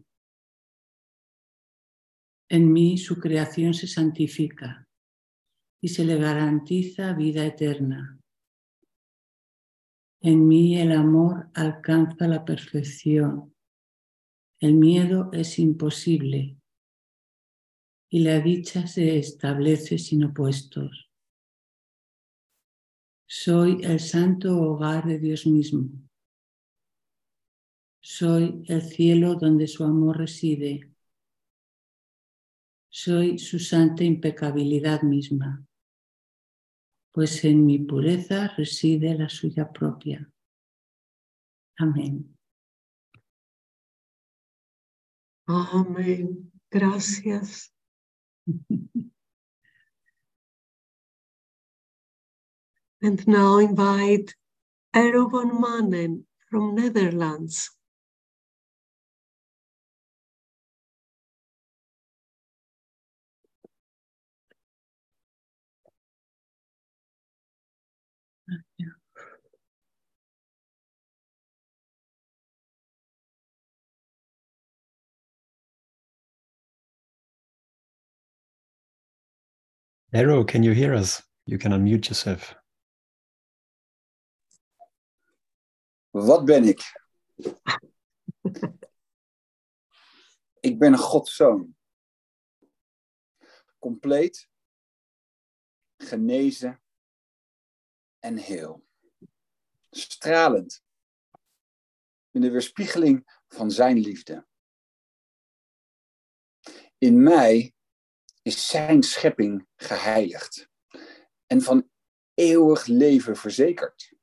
[2.49, 4.87] En mí su creación se santifica
[5.81, 8.19] y se le garantiza vida eterna.
[10.21, 13.53] En mí el amor alcanza la perfección.
[14.59, 16.57] El miedo es imposible
[18.09, 21.11] y la dicha se establece sin opuestos.
[23.27, 25.89] Soy el santo hogar de Dios mismo.
[28.01, 30.89] Soy el cielo donde su amor reside.
[32.99, 35.67] Soy su santa impecabilidad misma
[37.17, 40.31] pues en mi pureza reside la suya propia.
[41.79, 42.37] Amén.
[45.47, 46.51] Amén.
[46.69, 47.73] Gracias.
[53.01, 54.35] and now invite
[54.93, 57.76] Ero van Manen from Netherlands.
[80.17, 81.21] Arrow, can you hear us?
[81.45, 82.55] You can unmute yourself.
[86.09, 86.81] Wat ben ik?
[90.59, 91.75] ik ben Gods zoon.
[93.79, 94.49] Compleet,
[95.97, 96.81] genezen
[98.19, 98.85] en heel.
[99.89, 100.83] Stralend.
[102.31, 104.47] In de weerspiegeling van zijn liefde.
[106.97, 107.75] In mij
[108.47, 110.69] is zijn schepping geheiligd
[111.45, 111.89] en van
[112.33, 114.13] eeuwig leven verzekerd.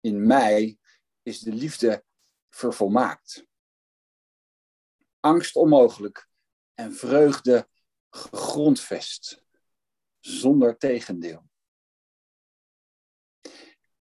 [0.00, 0.78] In mij
[1.22, 2.04] is de liefde
[2.48, 3.46] vervolmaakt.
[5.20, 6.28] Angst onmogelijk
[6.74, 7.68] en vreugde
[8.10, 9.44] gegrondvest,
[10.20, 11.50] zonder tegendeel.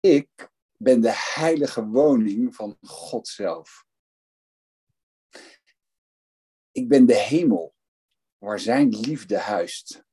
[0.01, 3.87] Ik ben de heilige woning van God zelf.
[6.71, 7.77] Ik ben de hemel
[8.39, 10.05] waar zijn liefde huist.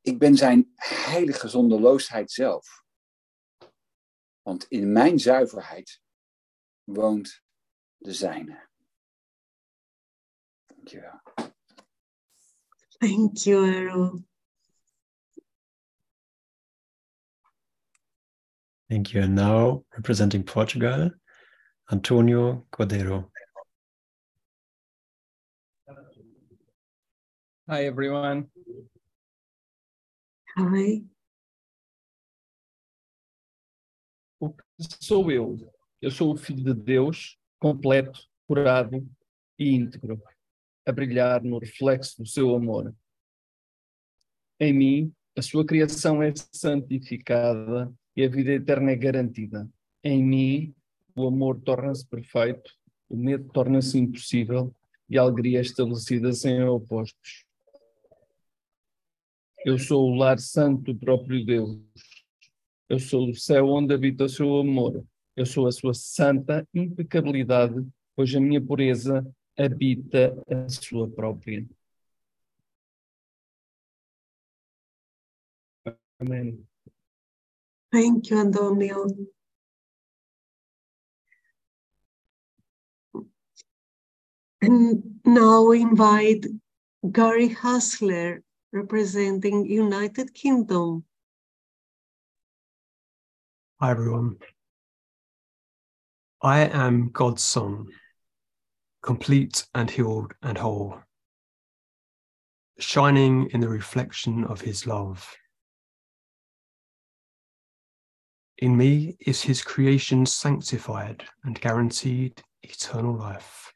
[0.00, 2.84] Ik ben zijn heilige zonderloosheid zelf.
[4.42, 6.00] Want in mijn zuiverheid
[6.84, 7.42] woont
[7.96, 8.68] de zijne.
[10.66, 11.20] Dankjewel.
[12.98, 14.28] Thank you, Aaron.
[18.88, 19.22] Thank you.
[19.22, 21.10] And now, representing Portugal,
[21.84, 23.30] Antonio Cordeiro.
[27.70, 28.48] Hi, everyone.
[30.56, 31.04] Hi.
[34.40, 34.64] O que
[35.04, 35.58] sou eu?
[36.00, 39.06] Eu sou o Filho de Deus, completo, curado
[39.58, 40.18] e íntegro,
[40.86, 42.96] a brilhar no reflexo do seu amor.
[44.58, 49.68] Em mim, a sua criação é santificada e a vida eterna é garantida.
[50.02, 50.74] Em mim,
[51.14, 52.72] o amor torna-se perfeito,
[53.10, 54.74] o medo torna-se impossível
[55.06, 57.46] e a alegria é estabelecida sem opostos.
[59.64, 61.80] Eu sou o lar santo próprio Deus.
[62.88, 65.04] Eu sou o céu onde habita o seu amor.
[65.36, 69.26] Eu sou a sua santa impecabilidade, pois a minha pureza
[69.58, 71.66] habita a sua própria.
[76.20, 76.64] Amém.
[77.92, 79.06] Thank you, Antonio.
[84.60, 86.46] And now invite
[87.12, 88.42] Gary Hassler
[88.72, 91.04] representing United Kingdom.
[93.80, 94.36] Hi, everyone.
[96.42, 97.86] I am God's son,
[99.02, 100.98] complete and healed and whole,
[102.78, 105.34] shining in the reflection of his love.
[108.58, 113.72] In me is his creation sanctified and guaranteed eternal life.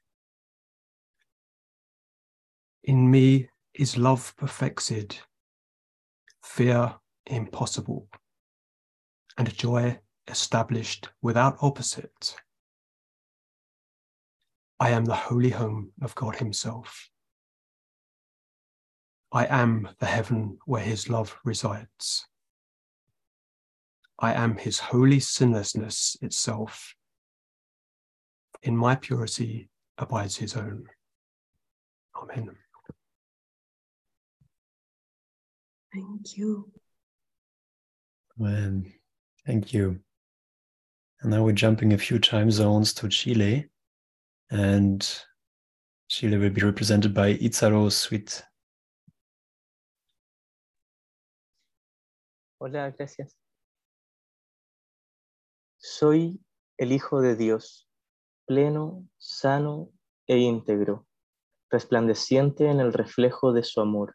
[2.84, 5.16] In me is love perfected,
[6.42, 6.94] fear
[7.26, 8.08] impossible,
[9.38, 9.98] and joy
[10.28, 12.36] established without opposite.
[14.78, 17.08] I am the holy home of God Himself.
[19.32, 22.26] I am the heaven where His love resides.
[24.18, 26.94] I am His holy sinlessness itself.
[28.62, 30.88] In my purity abides His own.
[32.14, 32.56] Amen.
[35.92, 36.72] Thank you.
[38.40, 38.92] Amen.
[39.46, 40.00] Thank you.
[41.20, 43.68] And now we're jumping a few time zones to Chile.
[44.50, 45.06] And
[46.08, 48.42] Chile will be represented by Itzaro Sweet.
[52.58, 53.36] Hola, gracias.
[55.76, 56.38] Soy
[56.78, 57.88] el Hijo de Dios,
[58.46, 59.90] pleno, sano
[60.28, 61.06] e íntegro,
[61.70, 64.14] resplandeciente en el reflejo de su amor.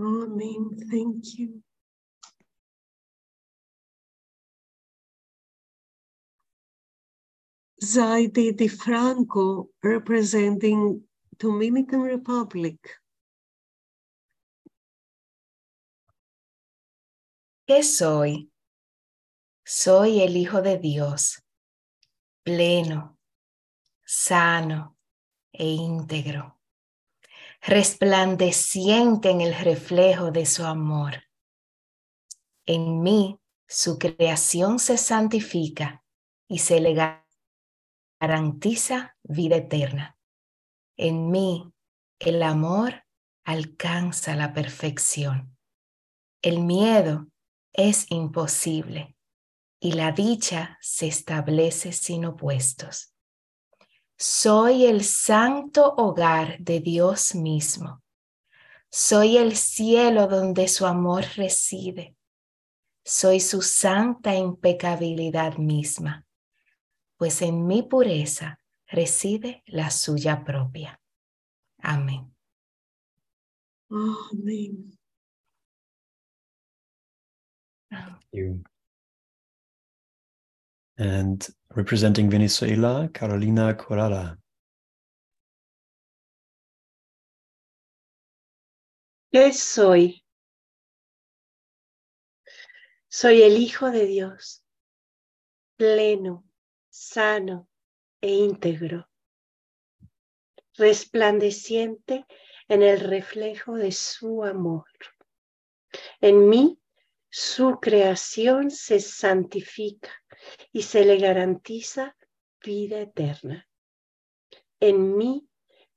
[0.00, 0.70] Amen.
[0.90, 1.62] Thank you.
[7.82, 11.02] Zaidi Di Franco representing
[11.38, 12.78] Dominican Republic.
[17.66, 18.50] ¿Qué soy?
[19.64, 21.42] Soy el Hijo de Dios,
[22.42, 23.18] pleno,
[24.04, 24.96] sano
[25.52, 26.59] e íntegro,
[27.60, 31.24] resplandeciente en el reflejo de su amor.
[32.66, 33.38] En mí
[33.68, 36.04] su creación se santifica
[36.48, 36.94] y se le
[38.20, 40.18] garantiza vida eterna.
[40.96, 41.72] En mí
[42.18, 43.04] el amor
[43.44, 45.56] alcanza la perfección.
[46.42, 47.28] El miedo
[47.72, 49.16] es imposible
[49.80, 53.09] y la dicha se establece sin opuestos.
[54.22, 58.02] Soy el santo hogar de Dios mismo.
[58.90, 62.14] Soy el cielo donde su amor reside.
[63.02, 66.26] Soy su santa impecabilidad misma,
[67.16, 71.00] pues en mi pureza reside la suya propia.
[71.78, 72.36] Amén.
[73.88, 74.98] Amén.
[78.32, 78.62] you.
[80.98, 84.38] And representing Venezuela, Carolina Corrada.
[89.32, 90.24] ¿Qué soy?
[93.08, 94.64] Soy el Hijo de Dios,
[95.76, 96.44] pleno,
[96.88, 97.68] sano
[98.20, 99.08] e íntegro,
[100.74, 102.26] resplandeciente
[102.68, 104.86] en el reflejo de su amor.
[106.20, 106.80] En mí
[107.28, 110.19] su creación se santifica
[110.72, 112.16] y se le garantiza
[112.62, 113.68] vida eterna.
[114.80, 115.48] En mí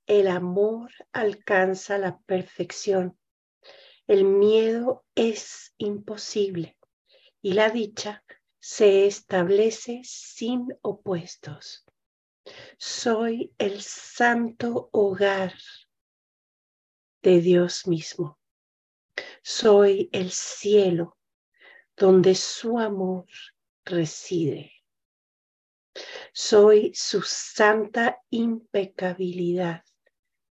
[0.06, 3.18] el amor alcanza la perfección.
[4.08, 6.78] El miedo es imposible
[7.42, 8.24] y la dicha
[8.60, 11.86] se establece sin opuestos.
[12.78, 15.54] Soy el santo hogar
[17.22, 18.40] de Dios mismo.
[19.42, 21.18] Soy el cielo
[21.96, 23.28] donde su amor
[23.86, 24.72] reside.
[26.34, 29.84] Soy su santa impecabilidad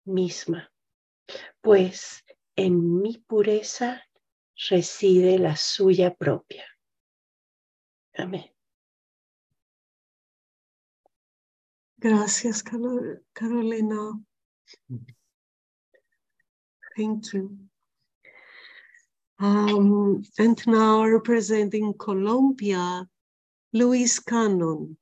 [0.04, 0.72] misma,
[1.60, 2.24] pues
[2.56, 4.02] en mi pureza
[4.70, 6.64] reside la suya propia.
[8.14, 8.50] Amén.
[11.98, 14.20] Gracias, Carolina.
[16.96, 17.58] Thank you.
[19.38, 23.06] Um, and now representing Colombia,
[23.78, 24.96] Luis Cannon.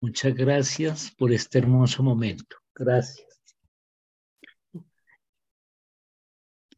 [0.00, 2.56] Muchas gracias por este hermoso momento.
[2.74, 3.26] Gracias.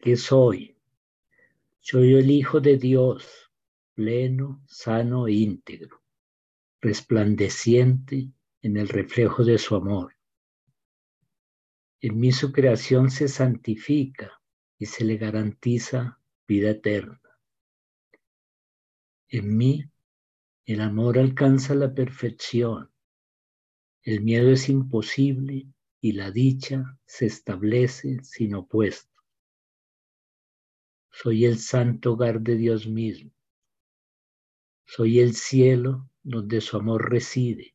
[0.00, 0.76] ¿Qué soy?
[1.78, 3.48] Soy el Hijo de Dios,
[3.94, 6.01] pleno, sano e íntegro,
[6.82, 10.16] resplandeciente en el reflejo de su amor.
[12.00, 14.42] En mí su creación se santifica
[14.76, 16.18] y se le garantiza
[16.48, 17.20] vida eterna.
[19.28, 19.88] En mí
[20.66, 22.90] el amor alcanza la perfección,
[24.02, 25.68] el miedo es imposible
[26.00, 29.22] y la dicha se establece sin opuesto.
[31.12, 33.30] Soy el santo hogar de Dios mismo.
[34.84, 37.74] Soy el cielo donde su amor reside.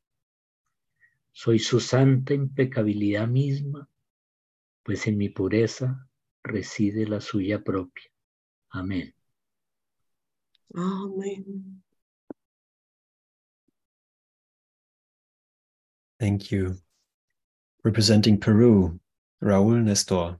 [1.32, 3.88] Soy su santa impecabilidad misma,
[4.84, 6.08] pues en mi pureza
[6.43, 8.10] reside la suya propia.
[8.70, 9.14] Amén.
[10.76, 11.84] Amen.
[16.20, 16.78] Thank you.
[17.84, 19.00] Representing Peru,
[19.41, 20.39] Raul Nestor.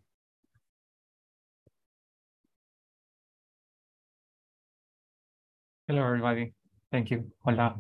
[5.88, 6.57] Hello, everybody.
[6.89, 7.29] Thank you.
[7.43, 7.75] Hola.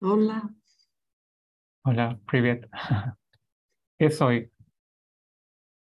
[0.00, 0.48] Hola.
[1.82, 2.68] Hola, Privet.
[3.98, 4.52] ¿Qué soy?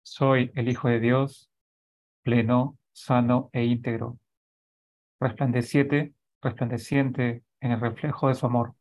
[0.02, 1.52] Soy el Hijo de Dios,
[2.24, 4.18] pleno, sano e íntegro,
[5.20, 8.74] resplandeciente, resplandeciente en el reflejo de su amor.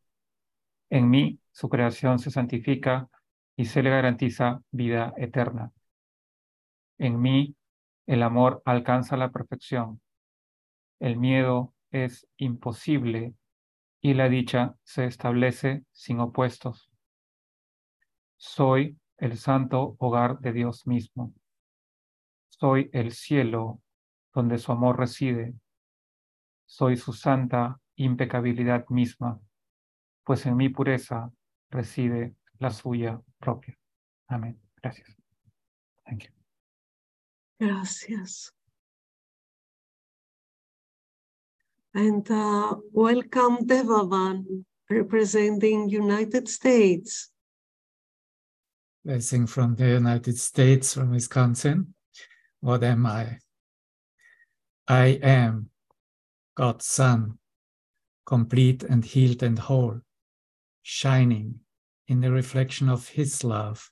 [0.89, 3.09] En mí, su creación se santifica
[3.57, 5.70] y se le garantiza vida eterna.
[6.97, 7.55] En mí,
[8.07, 10.01] el amor alcanza la perfección.
[10.99, 13.34] El miedo es imposible
[14.01, 16.91] y la dicha se establece sin opuestos.
[18.36, 21.34] Soy el santo hogar de Dios mismo.
[22.49, 23.82] Soy el cielo
[24.32, 25.55] donde su amor reside.
[26.64, 29.41] Soy su santa impecabilidad misma,
[30.24, 31.30] pues en mi pureza
[31.68, 33.76] reside la suya propia.
[34.28, 34.61] Amén.
[34.80, 35.16] Gracias.
[37.59, 38.55] Gracias.
[41.95, 47.30] And uh, welcome Devavan, representing United States.
[49.05, 51.95] Blessing from the United States, from Wisconsin.
[52.61, 53.38] What am I?
[54.86, 55.70] I am
[56.55, 57.38] God's Son,
[58.24, 60.01] complete and healed and whole,
[60.82, 61.59] shining
[62.07, 63.91] in the reflection of His love.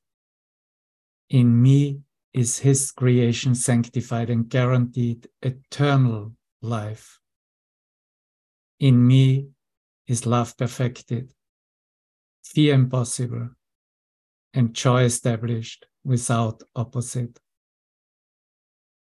[1.30, 7.18] In me is His creation sanctified and guaranteed eternal life.
[8.80, 9.48] In me
[10.06, 11.34] is love perfected,
[12.44, 13.50] fear impossible,
[14.54, 17.40] and joy established without opposite.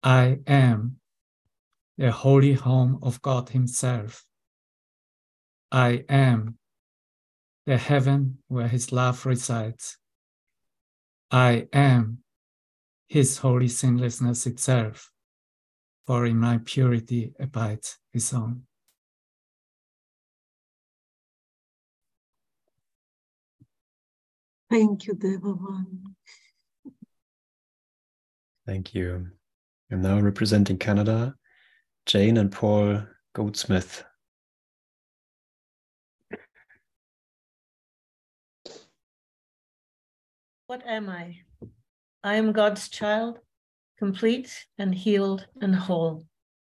[0.02, 0.96] I am
[1.98, 4.24] the holy home of God Himself.
[5.70, 6.56] I am
[7.66, 9.98] the heaven where His love resides.
[11.30, 12.24] I am
[13.08, 15.12] His holy sinlessness itself,
[16.06, 18.62] for in my purity abides His own.
[24.70, 26.14] Thank you, Devavan.
[28.66, 29.26] Thank you.
[29.90, 31.34] I'm now representing Canada,
[32.06, 33.02] Jane and Paul
[33.34, 34.04] Goldsmith.
[40.68, 41.38] What am I?
[42.22, 43.40] I am God's child,
[43.98, 46.26] complete and healed and whole,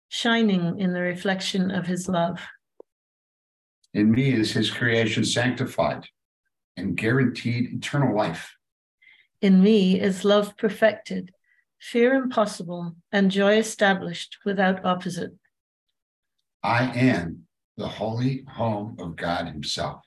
[0.09, 2.45] shining in the reflection of his love.
[3.93, 6.05] In me is his creation sanctified
[6.77, 8.55] and guaranteed eternal life.
[9.41, 11.31] In me is love perfected,
[11.79, 15.31] fear impossible, and joy established without opposite.
[16.63, 17.43] I am
[17.77, 20.01] the holy home of God Himself.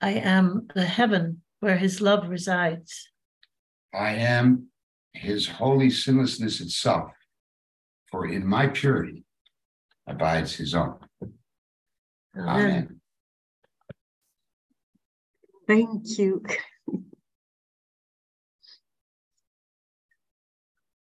[0.00, 3.08] I am the heaven where his love resides.
[3.94, 4.66] I am
[5.12, 7.12] His holy sinlessness itself,
[8.10, 9.24] for in my purity
[10.06, 10.98] abides His own.
[12.36, 13.01] Amen.
[15.66, 16.42] Thank you.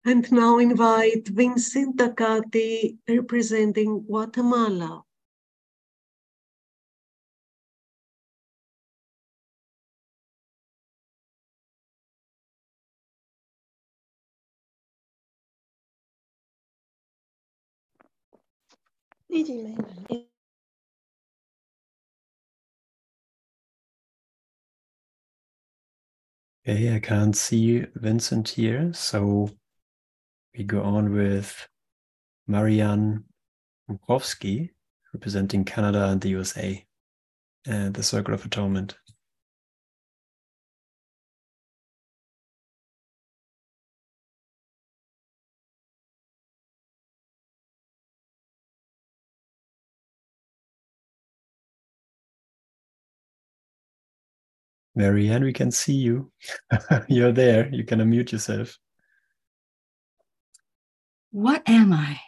[0.09, 5.03] and now invite Vincent Takati representing Guatemala.
[26.69, 29.49] Okay, I can't see Vincent here, so
[30.55, 31.67] we go on with
[32.47, 33.25] Marianne
[33.91, 34.69] Mukowski,
[35.15, 36.85] representing Canada and the USA,
[37.67, 38.99] and uh, the Circle of Atonement.
[54.99, 56.33] Marianne, we can see you.
[57.09, 57.73] You're there.
[57.73, 58.77] You can unmute yourself.
[61.31, 62.19] What am I?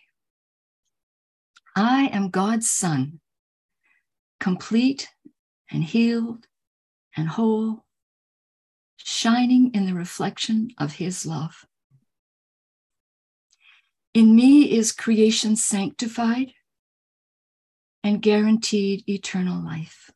[1.74, 3.18] I am God's son,
[4.38, 5.08] complete
[5.72, 6.46] and healed
[7.16, 7.84] and whole,
[8.98, 11.64] shining in the reflection of his love.
[14.14, 16.52] In me is creation sanctified
[18.04, 20.12] and guaranteed eternal life.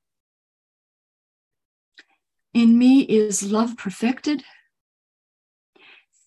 [2.55, 4.45] In me is love perfected,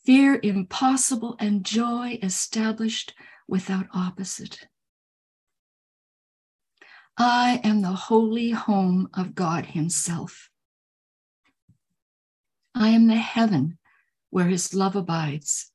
[0.06, 3.14] fear impossible, and joy established
[3.48, 4.68] without opposite.
[7.18, 10.50] I am the holy home of God Himself.
[12.76, 13.78] I am the heaven
[14.30, 15.72] where His love abides.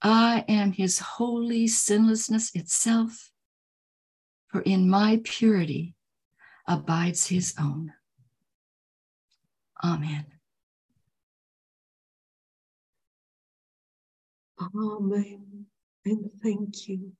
[0.00, 3.32] I am His holy sinlessness itself,
[4.46, 5.96] for in my purity
[6.68, 7.92] abides His own.
[9.84, 10.26] Amen.
[14.60, 15.66] Amen.
[16.04, 17.12] And thank you.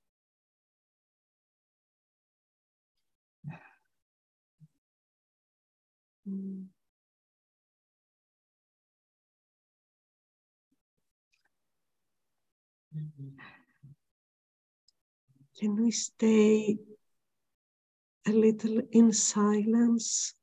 [15.59, 16.79] Can we stay
[18.27, 20.35] a little in silence?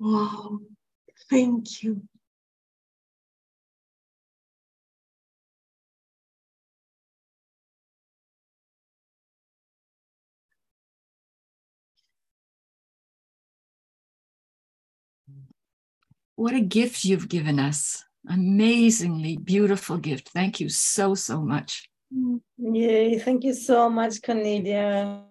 [0.00, 0.60] Wow,
[1.28, 2.02] thank you.
[16.36, 18.02] What a gift you've given us.
[18.26, 20.30] Amazingly beautiful gift.
[20.30, 21.90] Thank you so, so much.
[22.56, 25.24] Yay, thank you so much, Kornilia.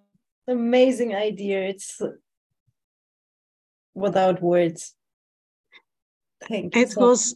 [0.47, 1.69] Amazing idea.
[1.69, 1.99] It's
[3.93, 4.95] without words.
[6.47, 6.81] Thank you.
[6.81, 7.35] It so was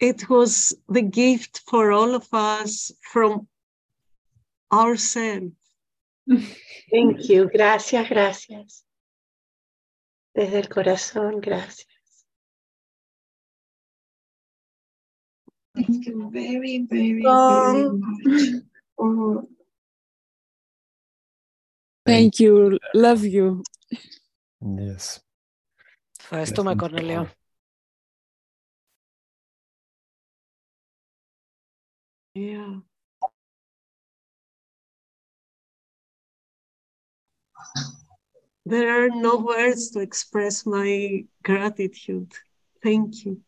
[0.00, 3.46] it was the gift for all of us from
[4.72, 5.54] ourselves.
[6.90, 7.48] Thank you.
[7.48, 8.84] Gracias, gracias.
[10.34, 11.86] Desde el corazón, gracias.
[15.74, 18.62] Thank you very, very, very much.
[18.98, 19.48] Oh,
[22.04, 22.78] Thank you.
[22.94, 23.62] Love you.
[24.60, 25.20] Yes.
[26.31, 27.19] Ευχαριστούμε, Blessings to Κορνελίο.
[27.19, 27.27] all.
[32.35, 32.81] Yeah.
[38.65, 42.31] There are no words to express my gratitude.
[42.83, 43.41] Thank you.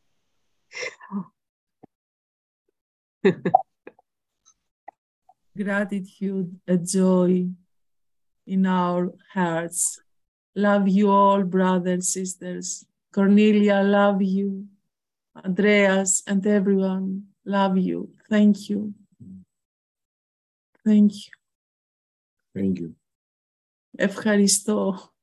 [5.58, 7.50] gratitude, a joy
[8.48, 10.02] in our hearts.
[10.57, 12.87] Love you all, brothers, sisters.
[13.13, 14.67] Kornilia, love you.
[15.45, 18.11] Andreas and everyone, love you.
[18.31, 18.95] Thank you.
[20.85, 21.33] Thank you.
[22.55, 22.95] Thank you.
[23.97, 25.15] Ευχαριστώ.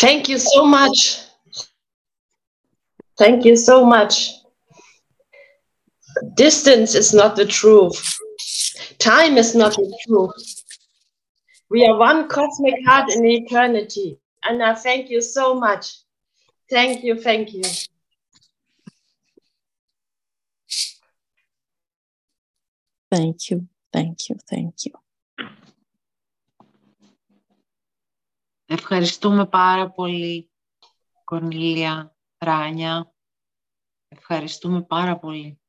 [0.00, 1.20] Thank you so much.
[3.16, 4.41] Thank you so much.
[6.35, 8.17] Distance is not the truth.
[8.99, 10.63] Time is not the truth.
[11.69, 14.19] We are one cosmic heart in eternity.
[14.43, 15.85] And I thank you so much.
[16.69, 17.63] Thank you, thank you.
[23.11, 24.93] Thank you, thank you, thank you.
[28.69, 30.49] Ευχαριστούμε πάρα πολύ,
[31.23, 33.13] Κορνιλία Ράνια.
[34.07, 35.59] Ευχαριστούμε πάρα πολύ.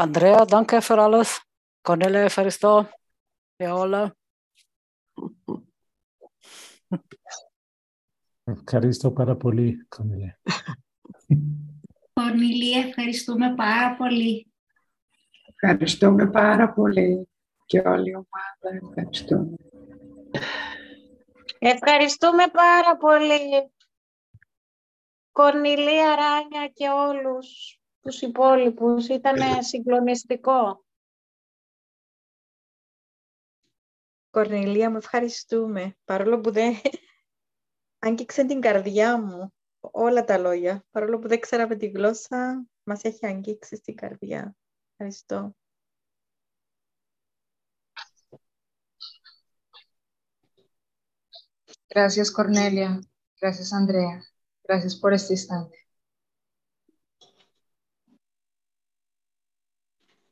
[0.00, 1.40] Andrea, danke für alles.
[1.82, 2.88] Cornelia, ευχαριστώ
[3.56, 4.16] για όλα.
[8.44, 10.40] Ευχαριστώ πάρα πολύ, Κορνιλία.
[12.12, 14.52] Κορνιλία, ευχαριστούμε πάρα πολύ.
[15.54, 17.28] Ευχαριστούμε πάρα πολύ
[17.66, 18.86] και όλη η ομάδα.
[18.88, 19.54] Ευχαριστούμε.
[21.58, 23.72] Ευχαριστούμε πάρα πολύ.
[25.32, 29.08] Κορνιλία, Ράνια και όλους τους υπόλοιπους.
[29.08, 30.84] Ήταν συγκλονιστικό.
[34.30, 35.96] Κορνιλία, μου ευχαριστούμε.
[36.04, 36.74] Παρόλο που δεν
[37.98, 40.84] άγγιξε την καρδιά μου όλα τα λόγια.
[40.90, 44.56] Παρόλο που δεν ξέραμε τη γλώσσα, μας έχει αγγίξει στην καρδιά.
[44.90, 45.54] Ευχαριστώ.
[51.92, 53.00] Gracias, Cornelia.
[53.40, 54.22] Gracias, Andrea.
[54.62, 55.76] Gracias por este instante.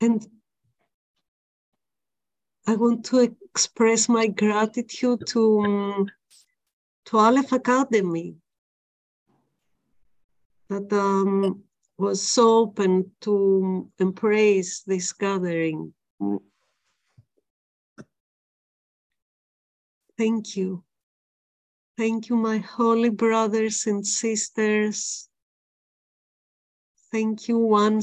[0.00, 0.26] And
[2.66, 6.10] I want to express my gratitude to, um,
[7.06, 8.36] to Aleph Academy
[10.68, 11.62] that um,
[11.96, 15.92] was so open to embrace this gathering.
[20.16, 20.84] Thank you.
[21.96, 25.28] Thank you, my holy brothers and sisters.
[27.10, 28.02] Thank you, one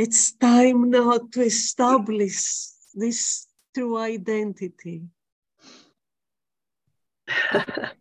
[0.00, 5.02] It's time now to establish this true identity.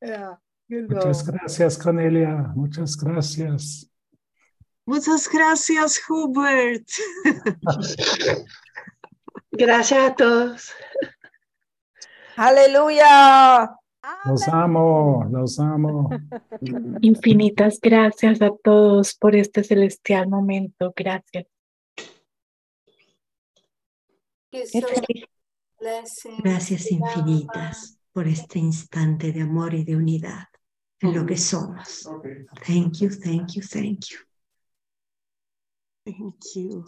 [0.00, 0.36] yeah,
[0.68, 2.52] Muchas gracias, Kornilia.
[2.54, 3.90] Muchas gracias.
[4.86, 6.86] Muchas gracias, Hubert.
[9.50, 10.70] Gracias a todos.
[12.36, 13.79] Aleluya.
[14.25, 16.09] Los amo, los amo.
[17.01, 20.93] Infinitas gracias a todos por este celestial momento.
[20.95, 21.45] Gracias.
[26.43, 30.47] Gracias infinitas por este instante de amor y de unidad
[30.99, 32.07] en lo que somos.
[32.65, 34.17] Thank you, thank you, thank you.
[36.05, 36.83] Thank you.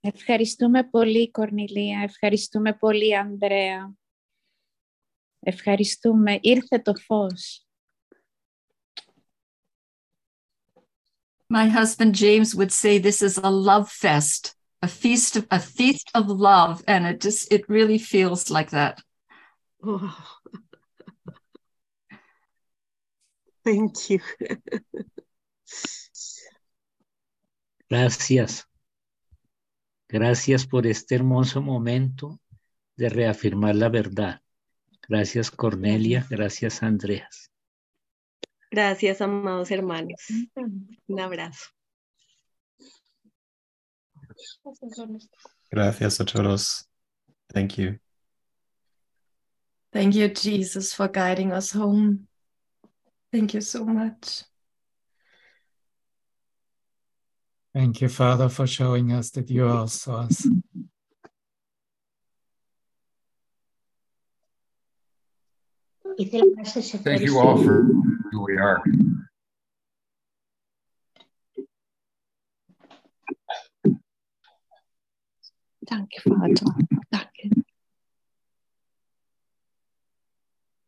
[0.00, 2.00] Ευχαριστούμε πολύ, Κορνιλία.
[2.00, 3.94] Ευχαριστούμε πολύ, Ανδρέα.
[5.44, 6.38] Ευχαριστούμε.
[6.40, 7.64] Ήρθε το φως.
[11.52, 16.08] My husband James would say this is a love fest, a feast of a feast
[16.14, 19.02] of love, and it just it really feels like that.
[19.82, 20.16] Oh.
[23.64, 24.20] Thank you.
[27.88, 28.66] Gracias.
[30.08, 32.40] Gracias por este hermoso momento
[32.96, 34.40] de reafirmar la verdad.
[35.07, 37.51] Gracias Cornelia, gracias Andreas.
[38.71, 40.21] Gracias, amados hermanos.
[41.07, 41.69] Un abrazo.
[45.71, 46.89] Gracias a todos.
[47.53, 47.99] Thank you.
[49.91, 52.27] Thank you, Jesus, for guiding us home.
[53.31, 54.43] Thank you so much.
[57.73, 59.87] Thank you, Father, for showing us that you are
[66.63, 67.03] source.
[67.03, 67.83] Thank you all for
[68.31, 68.81] who we are.
[75.85, 76.65] Danke, Vater.
[77.11, 77.49] Danke.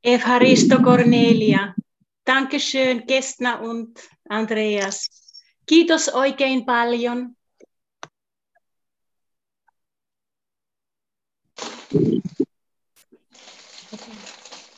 [0.01, 1.75] Evharisto Cornelia.
[2.23, 3.99] Dankeschön, Gestner und
[4.30, 5.09] Andreas.
[5.65, 7.36] Kiitos oikein paljon.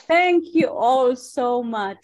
[0.09, 2.03] Thank you all so much.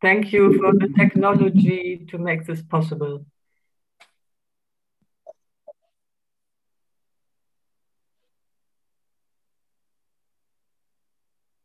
[0.00, 3.24] Thank you for the technology to make this possible.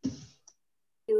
[0.04, 1.20] Thank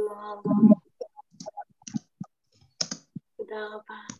[3.50, 4.17] you.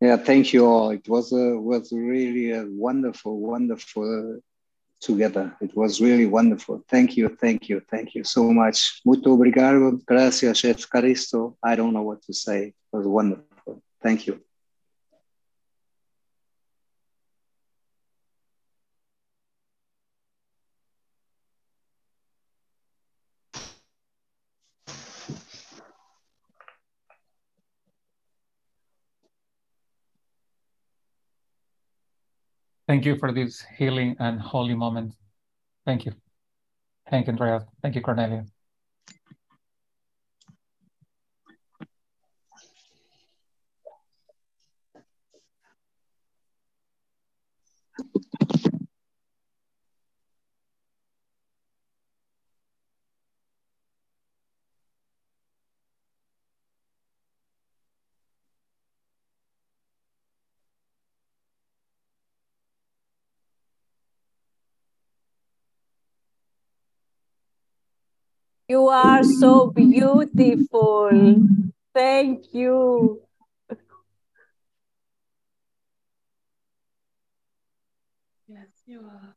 [0.00, 0.90] Yeah, thank you all.
[0.90, 4.40] It was a was really a wonderful, wonderful
[5.00, 5.56] together.
[5.62, 6.84] It was really wonderful.
[6.88, 9.00] Thank you, thank you, thank you so much.
[9.06, 9.98] Muito obrigado.
[10.06, 11.56] Gracias, Chef Caristo.
[11.62, 12.68] I don't know what to say.
[12.68, 13.82] It was wonderful.
[14.02, 14.40] Thank you.
[32.94, 35.14] Thank you for this healing and holy moment.
[35.84, 36.12] Thank you.
[37.10, 37.66] Thank you, Andrea.
[37.82, 38.46] Thank you, Kornilia.
[68.74, 71.10] You are so beautiful.
[71.94, 73.22] Thank you.
[78.48, 79.36] Yes, you are.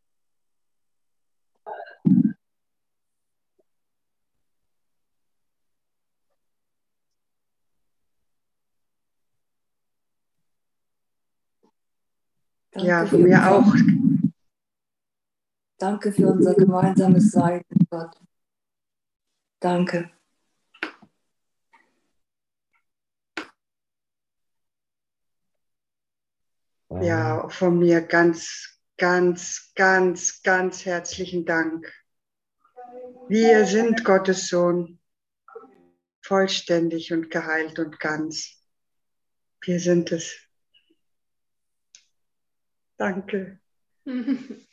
[12.76, 13.74] Ja, Danke von für mir unser- auch.
[15.80, 17.62] Danke für unser gemeinsames Sein,
[17.92, 18.16] Gott.
[19.60, 20.12] Danke.
[27.02, 31.92] Ja, von mir ganz, ganz, ganz, ganz herzlichen Dank.
[33.28, 35.00] Wir sind Gottes Sohn,
[36.22, 38.64] vollständig und geheilt und ganz.
[39.62, 40.38] Wir sind es.
[42.98, 43.60] Danke.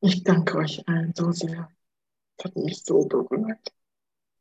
[0.00, 1.68] Ich danke euch allen so sehr.
[2.38, 3.72] Es hat mich so berührt.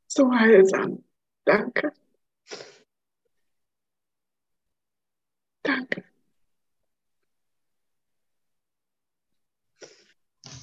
[0.07, 1.03] So heilsam.
[1.43, 1.91] Danke.
[5.63, 6.03] Danke.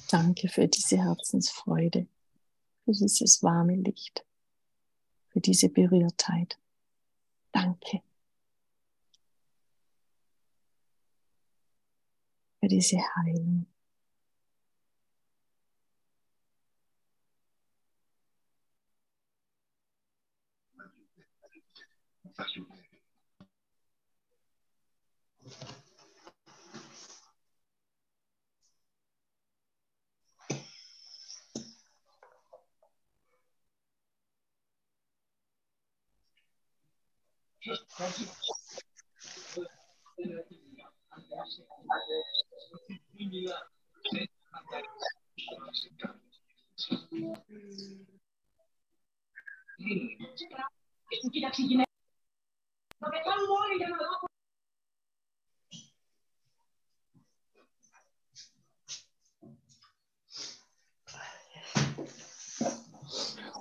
[0.09, 2.07] Danke für diese Herzensfreude,
[2.83, 4.25] für dieses warme Licht,
[5.29, 6.59] für diese Berührtheit.
[7.51, 8.01] Danke.
[12.59, 13.67] Für diese Heilung.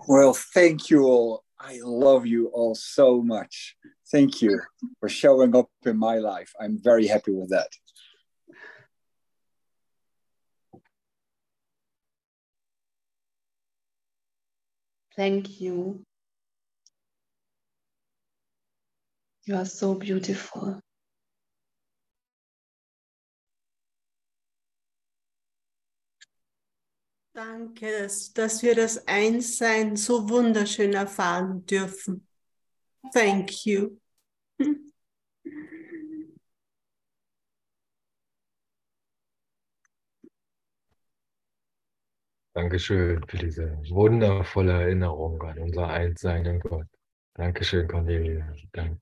[0.08, 1.44] Well, thank you all.
[1.64, 3.76] I love you all so much.
[4.10, 4.60] Thank you
[4.98, 6.52] for showing up in my life.
[6.60, 7.68] I'm very happy with that.
[15.14, 16.02] Thank you.
[19.44, 20.80] You are so beautiful.
[27.34, 32.26] Danke, dass, wir das Einssein so wunderschön erfahren dürfen.
[33.12, 33.98] Thank you.
[42.54, 46.86] Dankeschön für diese wundervolle Erinnerung an unser Einssein in Gott.
[47.32, 48.52] Dankeschön, Cornelia.
[48.72, 49.00] Danke.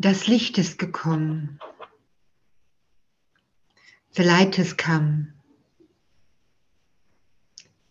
[0.00, 1.60] Das Licht ist gekommen.
[4.12, 5.34] The light has come.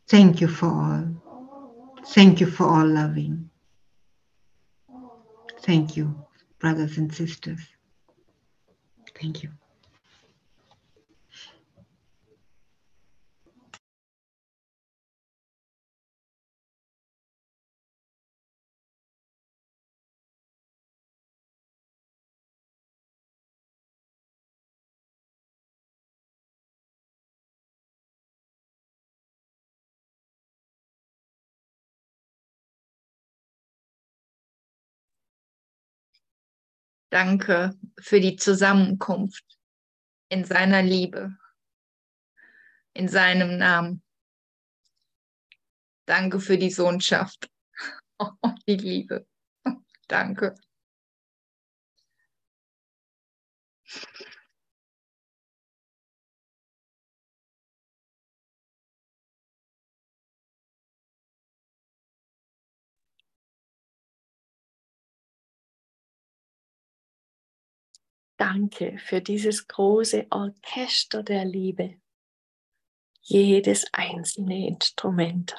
[0.08, 2.02] Thank you for all.
[2.16, 3.52] Thank you for all loving.
[5.62, 6.26] Thank you,
[6.58, 7.60] brothers and sisters.
[9.14, 9.59] Thank you.
[37.10, 39.44] Danke für die Zusammenkunft
[40.30, 41.36] in seiner Liebe,
[42.94, 44.04] in seinem Namen.
[46.06, 47.50] Danke für die Sohnschaft,
[48.68, 49.28] die Liebe.
[50.08, 50.56] Danke.
[68.40, 72.00] Danke für dieses große Orchester der Liebe.
[73.22, 75.58] Jedes einzelne Instrument.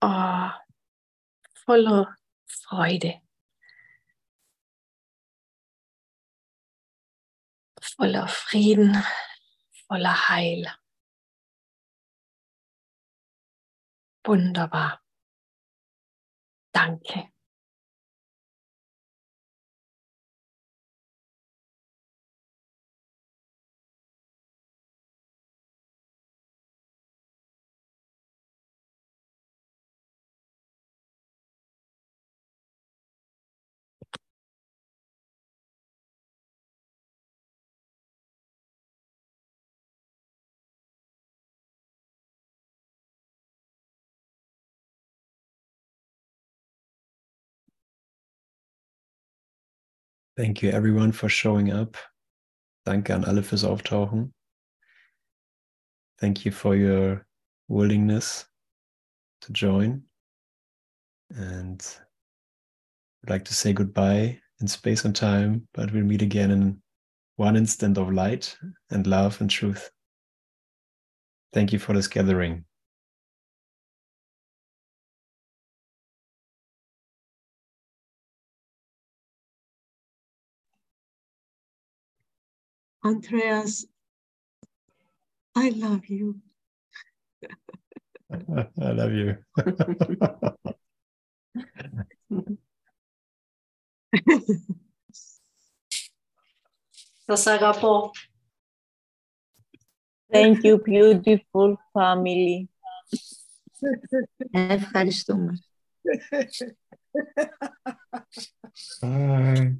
[0.00, 0.48] Oh,
[1.52, 2.16] voller
[2.46, 3.20] Freude.
[7.78, 9.04] Voller Frieden,
[9.86, 10.74] voller Heil.
[14.24, 15.04] Wunderbar.
[16.72, 17.33] Danke.
[50.36, 51.96] Thank you everyone for showing up.
[52.84, 54.32] Danke an alle fürs Auftauchen.
[56.18, 57.24] Thank you for your
[57.68, 58.46] willingness
[59.42, 60.02] to join.
[61.36, 61.80] And
[63.22, 66.82] I'd like to say goodbye in space and time, but we'll meet again in
[67.36, 68.56] one instant of light
[68.90, 69.90] and love and truth.
[71.52, 72.64] Thank you for this gathering.
[83.03, 83.87] Andreas,
[85.55, 86.41] I love you.
[88.29, 89.29] I love you.
[97.25, 98.11] Σας αγαπώ.
[100.31, 102.67] Thank you, beautiful family.
[104.51, 105.59] Ευχαριστούμε.
[109.01, 109.79] Bye.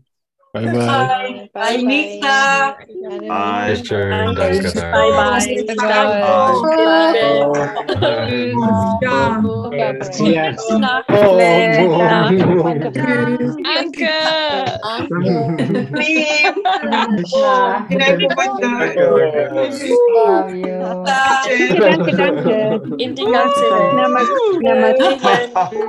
[0.54, 0.70] Bye bye.
[0.72, 1.50] Bye.
[1.52, 2.76] Bye, Nita.
[3.26, 4.34] Bye, schön.
[4.38, 4.62] Danke.
[4.86, 5.10] Bye